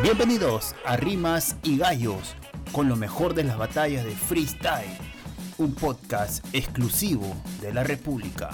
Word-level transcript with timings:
Bienvenidos 0.00 0.74
a 0.86 0.96
Rimas 0.96 1.56
y 1.62 1.76
Gallos, 1.76 2.34
con 2.72 2.88
lo 2.88 2.96
mejor 2.96 3.34
de 3.34 3.44
las 3.44 3.58
batallas 3.58 4.04
de 4.04 4.12
freestyle, 4.12 4.96
un 5.58 5.74
podcast 5.74 6.44
exclusivo 6.54 7.36
de 7.60 7.74
la 7.74 7.84
República. 7.84 8.50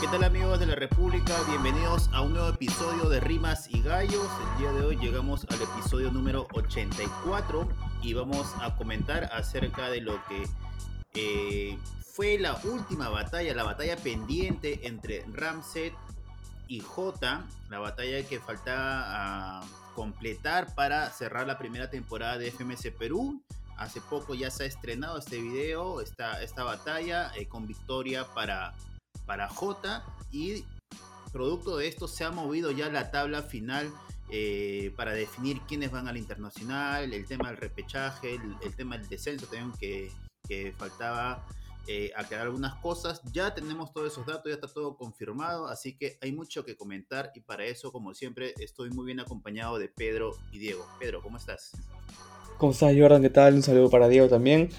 ¿Qué 0.00 0.08
tal 0.10 0.24
amigos 0.24 0.58
de 0.58 0.66
la 0.66 0.74
República? 0.74 1.34
Bienvenidos 1.48 2.10
a 2.12 2.20
un 2.20 2.32
nuevo 2.32 2.48
episodio 2.48 3.08
de 3.08 3.20
Rimas 3.20 3.68
y 3.70 3.80
Gallos. 3.80 4.28
El 4.52 4.58
día 4.58 4.72
de 4.72 4.84
hoy 4.84 4.96
llegamos 4.96 5.46
al 5.48 5.62
episodio 5.62 6.10
número 6.10 6.48
84 6.52 7.68
y 8.02 8.12
vamos 8.12 8.52
a 8.60 8.74
comentar 8.74 9.30
acerca 9.32 9.88
de 9.88 10.00
lo 10.00 10.20
que 10.26 10.48
eh, 11.14 11.78
fue 12.00 12.38
la 12.38 12.60
última 12.64 13.08
batalla, 13.08 13.54
la 13.54 13.62
batalla 13.62 13.96
pendiente 13.96 14.86
entre 14.86 15.24
Ramset 15.32 15.94
y 16.68 16.80
J, 16.80 17.44
la 17.70 17.78
batalla 17.78 18.26
que 18.26 18.40
faltaba 18.40 19.62
completar 19.94 20.74
para 20.74 21.10
cerrar 21.10 21.46
la 21.46 21.58
primera 21.58 21.90
temporada 21.90 22.38
de 22.38 22.50
FMS 22.50 22.90
Perú. 22.98 23.42
Hace 23.76 24.00
poco 24.00 24.34
ya 24.34 24.50
se 24.50 24.64
ha 24.64 24.66
estrenado 24.66 25.18
este 25.18 25.40
video, 25.40 26.00
esta, 26.00 26.42
esta 26.42 26.62
batalla 26.62 27.32
eh, 27.36 27.46
con 27.46 27.66
victoria 27.66 28.24
para, 28.34 28.74
para 29.26 29.48
J 29.48 30.04
y 30.30 30.64
producto 31.32 31.76
de 31.76 31.88
esto 31.88 32.06
se 32.06 32.22
ha 32.22 32.30
movido 32.30 32.70
ya 32.70 32.88
la 32.88 33.10
tabla 33.10 33.42
final 33.42 33.92
eh, 34.30 34.92
para 34.96 35.12
definir 35.12 35.60
quiénes 35.62 35.90
van 35.90 36.06
al 36.06 36.16
internacional, 36.16 37.12
el 37.12 37.26
tema 37.26 37.48
del 37.48 37.56
repechaje, 37.56 38.36
el, 38.62 38.74
tema 38.76 38.96
del 38.96 39.08
descenso 39.08 39.46
también 39.46 39.72
que, 39.78 40.12
que 40.48 40.72
faltaba 40.78 41.44
eh, 41.86 42.10
aclarar 42.16 42.46
algunas 42.46 42.74
cosas. 42.76 43.20
Ya 43.32 43.54
tenemos 43.54 43.92
todos 43.92 44.12
esos 44.12 44.26
datos, 44.26 44.44
ya 44.46 44.54
está 44.54 44.68
todo 44.68 44.96
confirmado, 44.96 45.68
así 45.68 45.96
que 45.96 46.18
hay 46.20 46.32
mucho 46.32 46.64
que 46.64 46.76
comentar 46.76 47.32
y 47.34 47.40
para 47.40 47.64
eso, 47.64 47.92
como 47.92 48.14
siempre, 48.14 48.54
estoy 48.58 48.90
muy 48.90 49.06
bien 49.06 49.20
acompañado 49.20 49.78
de 49.78 49.88
Pedro 49.88 50.32
y 50.52 50.58
Diego. 50.58 50.86
Pedro, 50.98 51.22
¿cómo 51.22 51.36
estás? 51.36 51.72
¿Cómo 52.58 52.72
estás, 52.72 52.94
Jordan? 52.96 53.22
¿Qué 53.22 53.30
tal? 53.30 53.54
Un 53.54 53.62
saludo 53.62 53.90
para 53.90 54.08
Diego 54.08 54.28
también. 54.28 54.70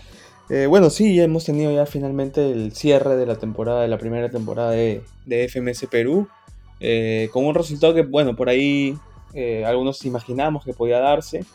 Eh, 0.49 0.67
bueno, 0.67 0.89
sí, 0.89 1.15
ya 1.15 1.23
hemos 1.23 1.45
tenido 1.45 1.71
ya 1.73 1.85
finalmente 1.85 2.51
el 2.51 2.71
cierre 2.73 3.15
de 3.15 3.25
la 3.25 3.35
temporada, 3.35 3.81
de 3.81 3.87
la 3.87 3.97
primera 3.97 4.29
temporada 4.29 4.71
de, 4.71 5.03
FMS 5.25 5.87
Perú, 5.89 6.27
eh, 6.79 7.29
con 7.33 7.45
un 7.45 7.55
resultado 7.55 7.95
que, 7.95 8.03
bueno, 8.03 8.35
por 8.35 8.49
ahí 8.49 8.95
eh, 9.33 9.65
algunos 9.65 10.05
imaginamos 10.05 10.63
que 10.63 10.73
podía 10.73 10.99
darse, 10.99 11.45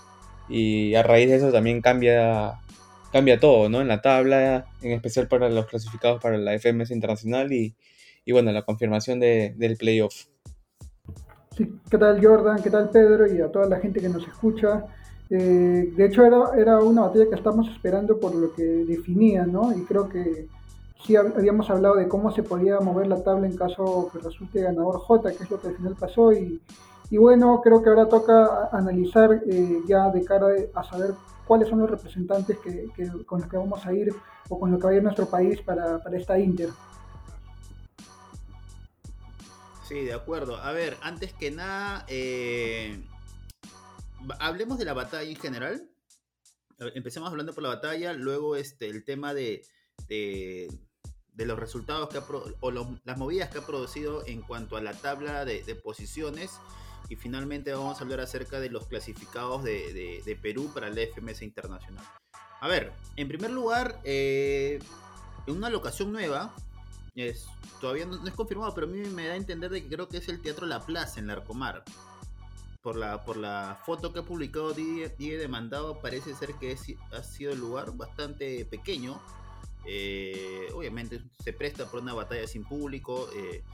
y 0.48 0.94
a 0.96 1.04
raíz 1.04 1.30
de 1.30 1.36
eso 1.36 1.52
también 1.52 1.80
cambia 1.80 2.58
cambia 3.12 3.40
todo, 3.40 3.68
¿no? 3.68 3.80
En 3.80 3.88
la 3.88 4.00
tabla, 4.00 4.66
en 4.82 4.92
especial 4.92 5.28
para 5.28 5.48
los 5.48 5.66
clasificados 5.66 6.20
para 6.22 6.38
la 6.38 6.58
FMS 6.58 6.90
Internacional 6.90 7.52
y, 7.52 7.74
y 8.24 8.32
bueno, 8.32 8.52
la 8.52 8.62
confirmación 8.62 9.20
de, 9.20 9.54
del 9.56 9.76
playoff. 9.76 10.26
Sí, 11.56 11.72
¿qué 11.90 11.98
tal 11.98 12.24
Jordan? 12.24 12.62
¿Qué 12.62 12.70
tal 12.70 12.90
Pedro? 12.90 13.26
Y 13.26 13.40
a 13.40 13.50
toda 13.50 13.66
la 13.66 13.80
gente 13.80 14.00
que 14.00 14.08
nos 14.08 14.26
escucha. 14.26 14.84
Eh, 15.28 15.92
de 15.96 16.06
hecho, 16.06 16.24
era, 16.24 16.50
era 16.56 16.78
una 16.80 17.02
batalla 17.02 17.28
que 17.28 17.36
estamos 17.36 17.68
esperando 17.68 18.18
por 18.18 18.34
lo 18.34 18.52
que 18.52 18.62
definía, 18.62 19.44
¿no? 19.46 19.76
Y 19.76 19.84
creo 19.84 20.08
que 20.08 20.48
sí 21.04 21.16
habíamos 21.16 21.70
hablado 21.70 21.96
de 21.96 22.08
cómo 22.08 22.30
se 22.32 22.42
podía 22.42 22.78
mover 22.80 23.06
la 23.06 23.22
tabla 23.22 23.46
en 23.46 23.56
caso 23.56 24.10
que 24.12 24.18
resulte 24.18 24.62
ganador 24.62 24.98
J, 24.98 25.32
que 25.32 25.44
es 25.44 25.50
lo 25.50 25.60
que 25.60 25.68
al 25.68 25.76
final 25.76 25.96
pasó. 25.98 26.32
Y, 26.32 26.60
y 27.10 27.16
bueno, 27.16 27.60
creo 27.62 27.82
que 27.82 27.88
ahora 27.90 28.08
toca 28.08 28.68
analizar 28.72 29.42
eh, 29.48 29.80
ya 29.86 30.10
de 30.10 30.24
cara 30.24 30.48
a 30.74 30.84
saber 30.84 31.14
cuáles 31.50 31.68
son 31.68 31.80
los 31.80 31.90
representantes 31.90 32.56
que, 32.60 32.88
con 33.26 33.40
los 33.40 33.50
que 33.50 33.56
vamos 33.56 33.84
a 33.84 33.92
ir 33.92 34.14
o 34.48 34.60
con 34.60 34.70
los 34.70 34.78
que 34.78 34.86
va 34.86 34.92
a 34.92 34.94
ir 34.94 35.02
nuestro 35.02 35.28
país 35.28 35.60
para, 35.60 35.98
para 35.98 36.16
esta 36.16 36.38
Inter. 36.38 36.68
Sí, 39.88 40.04
de 40.04 40.12
acuerdo. 40.12 40.58
A 40.58 40.70
ver, 40.70 40.96
antes 41.02 41.32
que 41.32 41.50
nada, 41.50 42.04
eh, 42.06 43.02
hablemos 44.38 44.78
de 44.78 44.84
la 44.84 44.92
batalla 44.92 45.28
en 45.28 45.34
general. 45.34 45.90
Empecemos 46.94 47.28
hablando 47.28 47.52
por 47.52 47.64
la 47.64 47.70
batalla, 47.70 48.12
luego 48.12 48.54
este, 48.54 48.86
el 48.86 49.04
tema 49.04 49.34
de, 49.34 49.62
de, 50.06 50.70
los 51.34 51.58
resultados 51.58 52.10
que 52.10 52.18
ha, 52.18 52.24
o 52.60 52.70
las 52.70 53.18
movidas 53.18 53.50
que 53.50 53.58
ha 53.58 53.66
producido 53.66 54.24
en 54.24 54.42
cuanto 54.42 54.76
a 54.76 54.80
la 54.80 54.94
tabla 54.94 55.44
de, 55.44 55.64
de 55.64 55.74
posiciones 55.74 56.60
y 57.10 57.16
finalmente 57.16 57.72
vamos 57.72 58.00
a 58.00 58.04
hablar 58.04 58.20
acerca 58.20 58.60
de 58.60 58.70
los 58.70 58.86
clasificados 58.86 59.64
de, 59.64 60.38
Perú 60.40 60.70
para 60.72 60.86
el 60.86 60.96
FMS 60.96 61.42
Internacional. 61.42 62.04
A 62.60 62.68
ver, 62.68 62.92
en 63.16 63.26
primer 63.26 63.50
lugar, 63.50 64.00
eh, 64.04 64.78
en 65.46 65.56
una 65.56 65.68
locación 65.68 66.12
nueva, 66.12 66.54
es, 67.16 67.46
todavía 67.80 68.06
no, 68.06 68.24
es 68.24 68.34
confirmado, 68.34 68.72
pero 68.74 68.86
a 68.86 68.90
mí 68.90 69.00
me 69.08 69.26
da 69.26 69.32
a 69.32 69.36
entender 69.36 69.70
de 69.70 69.82
que 69.82 69.88
creo 69.88 70.08
que 70.08 70.18
es 70.18 70.28
el 70.28 70.40
Teatro 70.40 70.66
La 70.66 70.86
Plaza 70.86 71.18
en 71.18 71.26
Larcomar. 71.26 71.84
Por 72.80 72.96
la, 72.96 73.24
por 73.24 73.36
la 73.36 73.78
foto 73.84 74.12
que 74.12 74.20
ha 74.20 74.22
publicado 74.22 74.72
Die 74.72 75.36
Demandado, 75.36 76.00
parece 76.00 76.34
ser 76.34 76.54
que 76.54 76.78
ha 77.12 77.22
sido 77.22 77.52
el 77.52 77.58
lugar 77.58 77.94
bastante 77.96 78.64
pequeño. 78.64 79.20
Eh, 79.84 80.68
obviamente 80.74 81.20
se 81.42 81.52
presta 81.52 81.90
por 81.90 82.00
una 82.00 82.14
batalla 82.14 82.46
sin 82.46 82.64
público. 82.64 83.28
Eh, 83.34 83.64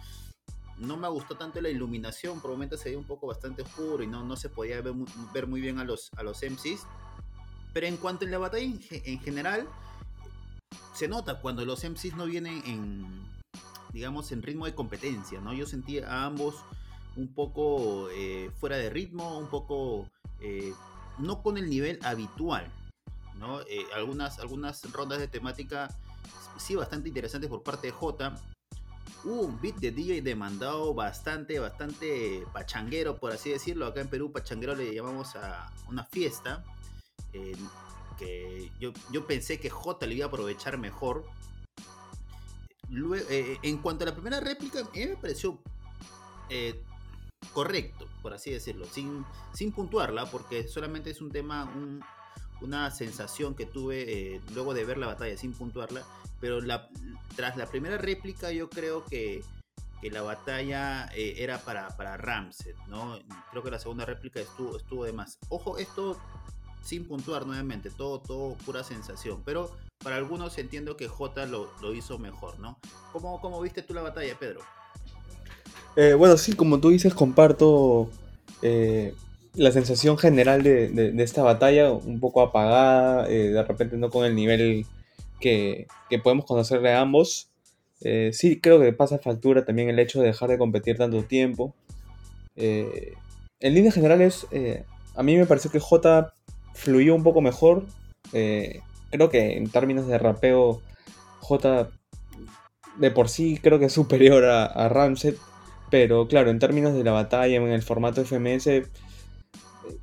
no 0.79 0.97
me 0.97 1.09
gustó 1.09 1.37
tanto 1.37 1.61
la 1.61 1.69
iluminación, 1.69 2.41
por 2.41 2.51
momentos 2.51 2.81
se 2.81 2.91
veía 2.91 2.99
un 2.99 3.05
poco 3.05 3.27
bastante 3.27 3.63
oscuro 3.63 4.03
y 4.03 4.07
no, 4.07 4.25
no 4.25 4.37
se 4.37 4.49
podía 4.49 4.81
ver, 4.81 4.95
ver 5.33 5.47
muy 5.47 5.61
bien 5.61 5.79
a 5.79 5.85
los, 5.85 6.11
a 6.17 6.23
los 6.23 6.43
MCs. 6.43 6.87
Pero 7.73 7.87
en 7.87 7.97
cuanto 7.97 8.25
a 8.25 8.29
la 8.29 8.39
batalla 8.39 8.65
en, 8.65 9.21
general, 9.21 9.69
se 10.95 11.09
nota 11.09 11.41
cuando 11.41 11.65
los 11.65 11.85
MCs 11.85 12.17
no 12.17 12.27
vienen 12.27 12.63
en, 12.67 13.07
digamos, 13.93 14.33
en 14.33 14.43
ritmo 14.43 14.67
de 14.67 14.75
competencia, 14.75 15.41
¿no? 15.41 15.53
Yo 15.53 15.67
sentí 15.67 15.99
a 15.99 16.25
ambos 16.25 16.57
un 17.17 17.29
poco 17.29 18.09
eh, 18.11 18.51
fuera 18.59 18.77
de 18.77 18.91
ritmo, 18.91 19.39
un 19.39 19.49
poco 19.49 20.09
eh, 20.41 20.73
no 21.19 21.43
con 21.43 21.59
el 21.59 21.69
nivel 21.69 21.99
habitual, 22.03 22.71
¿no? 23.39 23.61
Eh, 23.63 23.87
algunas, 23.95 24.39
algunas 24.39 24.91
rondas 24.93 25.19
de 25.19 25.29
temática 25.29 25.95
sí 26.59 26.75
bastante 26.75 27.09
interesantes 27.09 27.49
por 27.49 27.63
parte 27.63 27.89
de 27.89 27.93
J, 27.93 28.37
hubo 29.25 29.43
un 29.43 29.61
beat 29.61 29.77
de 29.77 29.91
DJ 29.91 30.23
demandado 30.23 30.95
bastante, 30.95 31.59
bastante 31.59 32.47
pachanguero, 32.53 33.19
por 33.19 33.33
así 33.33 33.51
decirlo. 33.51 33.87
Acá 33.87 34.01
en 34.01 34.09
Perú, 34.09 34.33
pachanguero 34.33 34.75
le 34.75 34.95
llamamos 34.95 35.37
a 35.37 35.73
una 35.89 36.05
fiesta. 36.05 36.65
que 38.19 38.71
yo, 38.81 38.93
yo, 39.11 39.27
pensé 39.27 39.61
que 39.61 39.69
J 39.69 40.07
le 40.07 40.15
iba 40.15 40.27
a 40.27 40.29
aprovechar 40.29 40.79
mejor. 40.79 41.25
Eh, 43.29 43.59
en 43.63 43.79
cuanto 43.79 44.05
a 44.05 44.07
la 44.07 44.15
primera 44.15 44.41
réplica, 44.41 44.81
a 44.81 44.85
mí 44.85 45.07
me 45.07 45.17
pareció 45.17 45.59
eh, 46.49 46.81
correcto, 47.53 48.07
por 48.23 48.33
así 48.33 48.51
decirlo, 48.51 48.87
sin, 48.87 49.25
sin 49.53 49.73
puntuarla, 49.73 50.31
porque 50.31 50.69
solamente 50.69 51.11
es 51.11 51.21
un 51.21 51.31
tema, 51.31 51.71
una 52.61 52.91
sensación 52.91 53.55
que 53.55 53.67
tuve 53.67 54.37
eh, 54.37 54.41
luego 54.55 54.73
de 54.73 54.85
ver 54.85 54.99
la 54.99 55.09
batalla, 55.09 55.37
sin 55.37 55.53
puntuarla 55.53 56.05
pero 56.41 56.61
la, 56.61 56.89
tras 57.35 57.57
la 57.57 57.67
primera 57.67 57.99
réplica 57.99 58.51
yo 58.51 58.69
creo 58.69 59.05
que, 59.05 59.43
la 60.13 60.23
batalla 60.23 61.09
eh, 61.17 61.35
era 61.39 61.59
para, 61.59 61.89
para 61.97 62.17
Ramset, 62.17 62.77
¿no? 62.87 63.19
Creo 63.51 63.65
que 63.65 63.73
la 63.73 63.81
segunda 63.81 64.05
réplica 64.05 64.39
estuvo, 64.39 64.77
estuvo 64.77 65.05
de 65.05 65.13
más. 65.13 65.37
Ojo, 65.49 65.79
esto 65.79 66.17
sin 66.81 67.09
puntuar 67.09 67.45
nuevamente, 67.45 67.91
todo, 67.91 68.21
todo 68.21 68.55
pura 68.65 68.85
sensación, 68.85 69.43
pero 69.45 69.69
para 69.99 70.15
algunos 70.15 70.57
entiendo 70.59 70.97
que 70.97 71.09
J 71.09 71.47
lo, 71.47 71.69
hizo 71.93 72.21
mejor, 72.21 72.61
¿no? 72.61 72.79
¿Cómo, 73.13 73.41
¿Cómo, 73.41 73.61
viste 73.61 73.83
tú 73.83 73.95
la 73.95 74.03
batalla, 74.03 74.39
Pedro? 74.39 74.61
Eh, 75.97 76.15
bueno, 76.15 76.37
sí, 76.37 76.53
como 76.53 76.79
tú 76.79 76.91
dices, 76.91 77.13
comparto 77.13 78.09
eh, 78.63 79.13
la 79.55 79.73
sensación 79.73 80.19
general 80.19 80.63
de, 80.63 81.13
esta 81.19 81.43
batalla, 81.43 81.91
un 81.91 82.21
poco 82.21 82.43
apagada, 82.43 83.27
de 83.27 83.61
repente 83.65 83.97
no 83.97 84.09
con 84.09 84.25
el 84.25 84.37
nivel 84.37 84.87
que, 85.41 85.87
podemos 86.23 86.45
conocer 86.45 86.81
de 86.81 86.93
ambos. 86.93 87.51
Eh, 88.01 88.31
sí, 88.33 88.61
creo 88.61 88.81
que 88.81 88.93
pasa 88.93 89.19
factura 89.19 89.65
también 89.65 89.89
el 89.89 89.99
hecho 89.99 90.21
de 90.21 90.29
dejar 90.29 90.51
de 90.51 90.59
competir 90.59 90.97
tanto 90.97 91.23
tiempo. 91.25 91.75
Eh, 92.57 93.15
en 93.61 93.75
líneas 93.75 93.95
generales, 93.95 94.47
eh, 94.51 94.85
a 95.15 95.23
mí 95.23 95.37
me 95.37 95.47
pareció 95.47 95.71
que 95.71 95.81
J 95.81 96.33
fluyó 96.75 97.15
un 97.15 97.23
poco 97.23 97.41
mejor. 97.41 97.85
creo 98.31 99.31
que 99.31 99.57
en 99.57 99.71
términos 99.71 100.07
de 100.07 100.19
rapeo, 100.19 100.83
J 101.41 101.91
de 102.99 103.11
por 103.11 103.29
sí 103.29 103.59
creo 103.63 103.79
que 103.79 103.87
es 103.87 103.93
superior 103.93 104.45
a, 104.45 104.67
a 104.67 104.89
Ramset. 104.89 105.37
Pero 105.91 106.27
claro, 106.27 106.51
en 106.51 106.59
términos 106.59 106.95
de 106.95 107.05
la 107.05 107.13
batalla, 107.13 107.57
en 107.57 107.69
el 107.69 107.83
formato 107.83 108.25
FMS, 108.25 108.69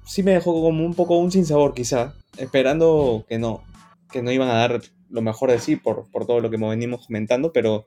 sí 0.05 0.23
me 0.23 0.31
dejó 0.31 0.53
como 0.53 0.85
un 0.85 0.93
poco 0.93 1.17
un 1.17 1.31
sinsabor 1.31 1.73
quizá. 1.73 2.13
Esperando 2.37 3.25
que 3.27 3.37
no, 3.37 3.63
que 4.11 4.21
no 4.21 4.31
iban 4.31 4.49
a 4.49 4.53
dar 4.53 4.81
lo 5.13 5.21
mejor 5.21 5.51
de 5.51 5.59
sí 5.59 5.75
por, 5.75 6.07
todo 6.25 6.41
lo 6.41 6.49
que 6.49 6.57
venimos 6.57 7.05
comentando, 7.05 7.53
pero, 7.53 7.85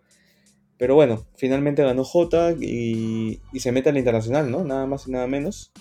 pero 0.78 0.94
bueno, 0.94 1.26
finalmente 1.34 1.82
ganó 1.82 2.04
J 2.04 2.52
y, 2.52 3.40
se 3.58 3.72
mete 3.72 3.88
a 3.90 3.92
la 3.92 3.98
internacional, 3.98 4.50
¿no? 4.50 4.64
Nada 4.64 4.86
más 4.86 5.08
y 5.08 5.10
nada 5.10 5.26
menos. 5.26 5.72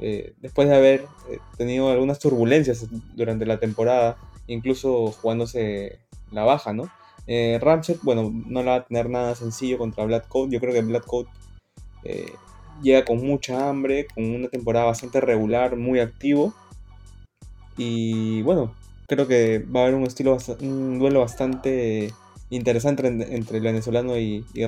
Eh, 0.00 0.34
después 0.40 0.68
de 0.68 0.76
haber 0.76 1.06
eh, 1.30 1.38
tenido 1.56 1.90
algunas 1.90 2.18
turbulencias 2.18 2.86
durante 3.14 3.46
la 3.46 3.58
temporada, 3.58 4.18
incluso 4.46 5.12
jugándose 5.12 5.98
la 6.30 6.44
baja, 6.44 6.74
¿no? 6.74 6.90
Eh, 7.26 7.58
Ramset, 7.62 7.98
bueno, 8.02 8.30
no 8.46 8.62
la 8.62 8.72
va 8.72 8.76
a 8.78 8.84
tener 8.84 9.08
nada 9.08 9.34
sencillo 9.34 9.78
contra 9.78 10.04
Black 10.04 10.28
Coat. 10.28 10.50
Yo 10.50 10.60
creo 10.60 10.74
que 10.74 10.82
Black 10.82 11.06
Coat 11.06 11.26
llega 12.82 13.04
con 13.04 13.24
mucha 13.24 13.70
hambre, 13.70 14.08
con 14.14 14.24
una 14.24 14.48
temporada 14.48 14.86
bastante 14.86 15.22
regular, 15.22 15.76
muy 15.76 16.00
activo. 16.00 16.52
Y 17.78 18.42
bueno, 18.42 18.74
creo 19.12 19.28
que 19.28 19.58
va 19.58 19.80
a 19.80 19.82
haber 19.84 19.94
un 19.94 20.04
estilo, 20.04 20.38
un 20.60 20.98
duelo 20.98 21.20
bastante 21.20 22.14
interesante 22.48 23.06
entre, 23.06 23.58
el 23.58 23.62
venezolano 23.62 24.16
y, 24.16 24.44
y. 24.54 24.66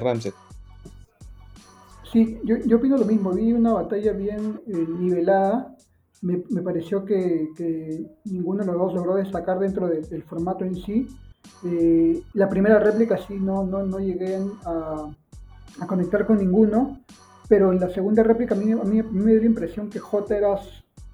Sí, 2.12 2.38
yo, 2.44 2.56
yo, 2.66 2.76
opino 2.76 2.98
lo 2.98 3.06
mismo. 3.06 3.32
Vi 3.32 3.52
una 3.52 3.72
batalla 3.72 4.12
bien 4.12 4.60
eh, 4.66 4.86
nivelada. 5.00 5.74
Me, 6.20 6.42
me 6.50 6.62
pareció 6.62 7.04
que, 7.04 7.48
ninguno 8.24 8.60
de 8.60 8.66
los 8.66 8.78
dos 8.78 8.94
logró 8.94 9.14
destacar 9.16 9.58
dentro 9.58 9.88
del 9.88 10.22
formato 10.22 10.64
en 10.64 10.76
sí. 10.76 11.08
Eh, 11.64 12.22
la 12.34 12.48
primera 12.48 12.78
réplica 12.78 13.16
sí, 13.16 13.34
no, 13.38 13.64
no, 13.64 13.82
no 13.84 13.98
llegué 13.98 14.36
a, 14.64 15.10
a, 15.80 15.86
conectar 15.86 16.26
con 16.26 16.38
ninguno, 16.38 17.00
pero 17.48 17.72
en 17.72 17.80
la 17.80 17.90
segunda 17.90 18.22
réplica 18.22 18.54
a 18.54 18.58
mí, 18.58 18.72
a 18.72 18.76
mí, 18.76 19.02
me 19.02 19.32
dio 19.32 19.40
la 19.40 19.46
impresión 19.46 19.90
que 19.90 19.98
J 19.98 20.36
era, 20.36 20.58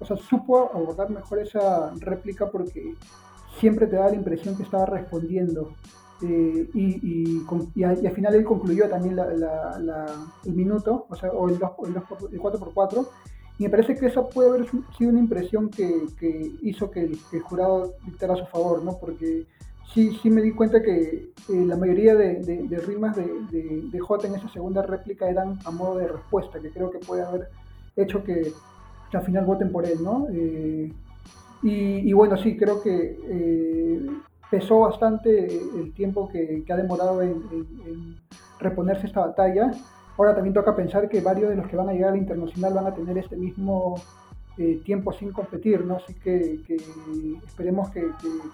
o 0.01 0.05
sea, 0.05 0.17
supo 0.17 0.71
abordar 0.73 1.11
mejor 1.11 1.39
esa 1.39 1.93
réplica 1.99 2.49
porque 2.49 2.95
siempre 3.59 3.85
te 3.85 3.95
da 3.95 4.09
la 4.09 4.15
impresión 4.15 4.57
que 4.57 4.63
estaba 4.63 4.85
respondiendo. 4.85 5.73
Eh, 6.23 6.69
y, 6.73 7.83
al 7.83 8.11
final 8.11 8.35
él 8.35 8.43
concluyó 8.43 8.89
también 8.89 9.17
el 9.19 10.53
minuto, 10.53 11.05
o 11.09 11.15
sea, 11.15 11.31
o 11.31 11.49
el, 11.49 11.59
4x4, 11.59 13.07
y 13.57 13.63
me 13.63 13.69
parece 13.69 13.95
que 13.95 14.07
esa 14.07 14.27
puede 14.27 14.49
haber 14.49 14.67
sido 14.97 15.09
una 15.11 15.19
impresión 15.19 15.69
que, 15.69 16.07
hizo 16.61 16.89
que 16.89 17.01
el, 17.01 17.41
jurado 17.41 17.93
dictara 18.05 18.33
a 18.33 18.37
su 18.37 18.45
favor, 18.45 18.83
¿no? 18.83 18.97
Porque 18.97 19.45
sí, 19.93 20.17
sí 20.21 20.29
me 20.29 20.41
di 20.41 20.51
cuenta 20.51 20.81
que 20.81 21.31
eh, 21.49 21.65
la 21.65 21.75
mayoría 21.75 22.15
de, 22.15 22.83
rimas 22.85 23.15
de, 23.15 23.25
de, 23.91 23.99
J 23.99 24.27
en 24.27 24.35
esa 24.35 24.49
segunda 24.49 24.81
réplica 24.81 25.29
eran 25.29 25.59
a 25.65 25.71
modo 25.71 25.97
de 25.97 26.07
respuesta, 26.07 26.59
que 26.59 26.71
creo 26.71 26.89
que 26.89 26.99
puede 26.99 27.23
haber 27.23 27.49
hecho 27.95 28.23
que, 28.23 28.51
al 29.17 29.23
final 29.23 29.45
voten 29.45 29.71
por 29.71 29.85
él, 29.85 30.03
¿no? 30.03 30.27
Eh, 30.31 30.91
y, 31.63 32.11
bueno, 32.13 32.37
sí, 32.37 32.57
creo 32.57 32.81
que 32.81 33.17
pesó 34.51 34.79
bastante 34.79 35.47
el 35.47 35.93
tiempo 35.93 36.27
que, 36.27 36.63
ha 36.69 36.75
demorado 36.75 37.21
en, 37.21 38.17
reponerse 38.59 39.07
esta 39.07 39.21
batalla. 39.21 39.71
Ahora 40.17 40.35
también 40.35 40.53
toca 40.53 40.75
pensar 40.75 41.07
que 41.07 41.21
varios 41.21 41.49
de 41.49 41.55
los 41.55 41.67
que 41.67 41.75
van 41.75 41.89
a 41.89 41.93
llegar 41.93 42.11
al 42.11 42.17
internacional 42.17 42.73
van 42.73 42.87
a 42.87 42.93
tener 42.93 43.17
este 43.17 43.35
mismo 43.35 43.95
eh, 44.57 44.81
tiempo 44.83 45.13
sin 45.13 45.31
competir, 45.31 45.85
¿no? 45.85 45.95
Así 45.95 46.13
que, 46.15 46.61
esperemos 47.47 47.89
que, 47.89 48.05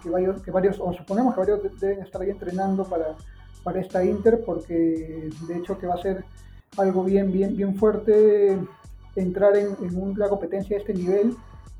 varios, 0.08 0.40
que 0.42 0.50
varios, 0.50 0.78
o 0.80 0.92
suponemos 0.92 1.34
que 1.34 1.40
varios 1.40 1.80
deben 1.80 2.00
estar 2.00 2.22
ahí 2.22 2.30
entrenando 2.30 2.84
para, 2.84 3.16
para 3.64 3.80
esta 3.80 4.04
Inter, 4.04 4.42
porque 4.46 5.28
de 5.48 5.56
hecho 5.58 5.76
que 5.78 5.88
va 5.88 5.94
a 5.94 6.02
ser 6.02 6.24
algo 6.76 7.02
bien, 7.02 7.32
bien, 7.32 7.56
bien 7.56 7.74
fuerte 7.74 8.56
entrar 9.16 9.56
en, 9.56 9.76
una 9.96 10.28
competencia 10.28 10.76
de 10.76 10.82
este 10.82 10.94
nivel 10.94 11.36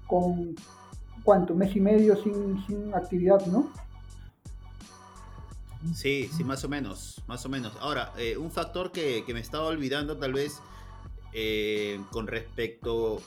con 0.06 0.54
cuánto, 1.22 1.54
mes 1.54 1.74
y 1.76 1.80
medio 1.80 2.16
sin, 2.22 2.64
sin 2.66 2.94
actividad, 2.94 3.44
¿no? 3.46 3.70
Sí, 5.94 6.28
sí, 6.36 6.44
más 6.44 6.64
o 6.64 6.68
menos, 6.68 7.22
más 7.26 7.44
o 7.46 7.48
menos. 7.48 7.72
Ahora, 7.80 8.12
eh, 8.18 8.36
un 8.36 8.50
factor 8.50 8.90
que, 8.90 9.24
me 9.28 9.40
estaba 9.40 9.66
olvidando 9.66 10.16
tal 10.16 10.32
vez 10.32 10.60
eh, 11.32 12.00
con 12.10 12.26
respecto, 12.26 13.22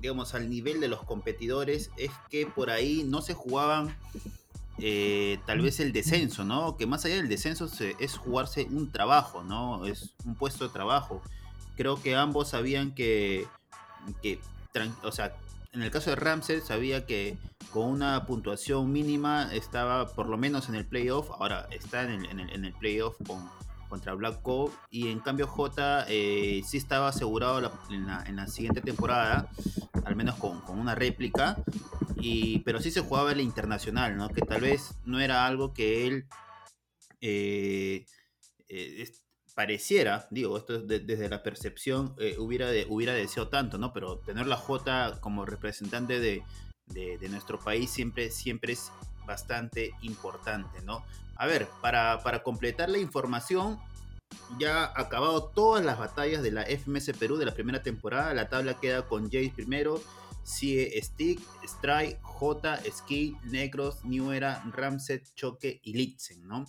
digamos, 0.00 0.34
al 0.34 0.50
nivel 0.50 0.80
de 0.80 0.88
los 0.88 1.02
competidores 1.04 1.90
es 1.96 2.10
que 2.28 2.46
por 2.46 2.70
ahí 2.70 3.04
no 3.04 3.22
se 3.22 3.34
jugaban 3.34 3.96
eh, 4.78 5.38
tal 5.46 5.60
vez 5.60 5.78
el 5.78 5.92
descenso, 5.92 6.44
¿no? 6.44 6.76
Que 6.76 6.86
más 6.86 7.04
allá 7.04 7.16
del 7.16 7.28
descenso 7.28 7.68
es 7.98 8.16
jugarse 8.16 8.66
un 8.70 8.90
trabajo, 8.90 9.44
¿no? 9.44 9.86
Es 9.86 10.14
un 10.24 10.34
puesto 10.34 10.66
de 10.66 10.72
trabajo. 10.72 11.22
Creo 11.76 12.00
que 12.02 12.14
ambos 12.16 12.48
sabían 12.50 12.94
que, 12.94 13.46
que 14.22 14.40
o 15.02 15.12
sea, 15.12 15.34
en 15.72 15.82
el 15.82 15.90
caso 15.90 16.10
de 16.10 16.16
Ramsey 16.16 16.60
sabía 16.60 17.06
que 17.06 17.36
con 17.70 17.90
una 17.90 18.24
puntuación 18.26 18.92
mínima 18.92 19.52
estaba 19.54 20.08
por 20.08 20.28
lo 20.28 20.38
menos 20.38 20.68
en 20.68 20.74
el 20.74 20.86
playoff, 20.86 21.30
ahora 21.30 21.68
está 21.70 22.02
en 22.02 22.24
el, 22.24 22.50
en 22.50 22.64
el, 22.64 22.72
playoff 22.72 23.16
con, 23.26 23.48
contra 23.88 24.14
Black 24.14 24.40
Code 24.42 24.72
y 24.90 25.08
en 25.08 25.20
cambio 25.20 25.46
J 25.46 26.06
eh, 26.08 26.62
sí 26.66 26.76
estaba 26.76 27.08
asegurado 27.08 27.58
en, 27.90 28.36
la, 28.36 28.46
siguiente 28.46 28.80
temporada, 28.80 29.48
al 30.04 30.16
menos 30.16 30.36
con, 30.36 30.62
una 30.68 30.94
réplica, 30.94 31.56
y, 32.16 32.60
pero 32.60 32.80
sí 32.80 32.90
se 32.90 33.00
jugaba 33.00 33.32
el 33.32 33.40
internacional, 33.40 34.16
¿no? 34.16 34.28
que 34.28 34.42
tal 34.42 34.62
vez 34.62 34.94
no 35.04 35.20
era 35.20 35.46
algo 35.46 35.72
que 35.72 36.06
él... 36.06 36.26
Eh, 37.20 38.04
eh, 38.68 39.10
pareciera, 39.56 40.28
digo, 40.30 40.58
esto 40.58 40.76
es 40.76 40.86
desde 40.86 41.30
la 41.30 41.42
percepción, 41.42 42.14
eh, 42.18 42.36
hubiera, 42.38 42.66
hubiera 42.90 43.14
deseado 43.14 43.48
tanto, 43.48 43.78
¿no? 43.78 43.90
Pero 43.90 44.18
tener 44.18 44.46
la 44.46 44.58
J 44.58 45.18
como 45.22 45.46
representante 45.46 46.20
de, 46.20 46.44
nuestro 47.30 47.58
país 47.58 47.88
siempre, 47.90 48.30
siempre 48.30 48.74
es 48.74 48.92
bastante 49.26 49.92
importante, 50.02 50.82
¿no? 50.82 51.02
A 51.36 51.46
ver, 51.46 51.66
para, 51.80 52.42
completar 52.42 52.90
la 52.90 52.98
información, 52.98 53.80
ya 54.58 54.92
acabado 54.94 55.44
todas 55.48 55.82
las 55.82 55.98
batallas 55.98 56.42
de 56.42 56.52
la 56.52 56.64
FMS 56.64 57.12
Perú 57.18 57.38
de 57.38 57.46
la 57.46 57.54
primera 57.54 57.82
temporada. 57.82 58.34
La 58.34 58.50
tabla 58.50 58.78
queda 58.78 59.08
con 59.08 59.24
Jace 59.24 59.54
primero, 59.56 60.02
sigue 60.42 61.00
Stick, 61.00 61.40
Strike, 61.64 62.20
J, 62.20 62.78
Ski, 62.92 63.38
Negros, 63.44 64.04
New 64.04 64.32
Era, 64.32 64.62
Ramset, 64.70 65.32
Choque 65.34 65.80
y 65.82 65.94
Litzen, 65.94 66.46
¿no? 66.46 66.66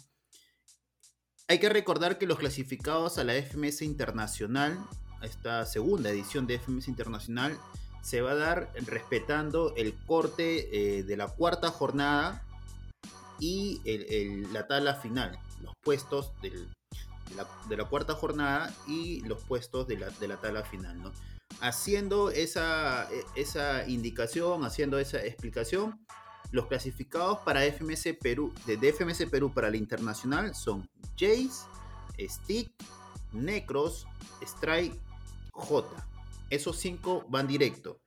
Hay 1.49 1.59
que 1.59 1.69
recordar 1.69 2.17
que 2.17 2.27
los 2.27 2.39
clasificados 2.39 3.17
a 3.17 3.23
la 3.23 3.33
FMS 3.33 3.81
Internacional, 3.81 4.77
esta 5.21 5.65
segunda 5.65 6.09
edición 6.09 6.45
de 6.45 6.59
FMS 6.59 6.89
Internacional, 6.89 7.57
se 8.01 8.19
va 8.19 8.31
a 8.31 8.35
dar 8.35 8.69
respetando 8.85 9.73
el 9.77 9.93
corte 9.93 10.97
eh, 10.97 11.03
de 11.03 11.15
la 11.15 11.27
cuarta 11.29 11.69
jornada 11.69 12.43
y 13.39 13.81
la 14.51 14.67
tabla 14.67 14.95
final, 14.95 15.39
los 15.61 15.73
puestos 15.83 16.33
de, 16.41 16.51
la, 17.69 17.85
cuarta 17.85 18.13
jornada 18.13 18.75
y 18.85 19.21
los 19.21 19.41
puestos 19.43 19.87
de 19.87 19.99
la, 19.99 20.09
de 20.09 20.27
la 20.27 20.35
tabla 20.41 20.63
final. 20.63 21.01
¿no? 21.01 21.13
Haciendo 21.61 22.29
esa, 22.29 23.07
esa 23.35 23.87
indicación, 23.87 24.65
haciendo 24.65 24.99
esa 24.99 25.23
explicación, 25.23 25.97
los 26.51 26.67
clasificados 26.67 27.39
para 27.39 27.61
FMS 27.61 28.15
Perú, 28.21 28.53
de 28.65 28.77
FMS 28.93 29.25
Perú 29.29 29.53
para 29.53 29.69
la 29.69 29.77
internacional 29.77 30.55
son 30.55 30.89
Jace, 31.17 31.67
Stick, 32.19 32.71
Necros, 33.33 34.07
Strike, 34.41 34.97
J. 35.51 35.87
Esos 36.49 36.77
cinco 36.77 37.25
van 37.29 37.47
directo. 37.47 37.99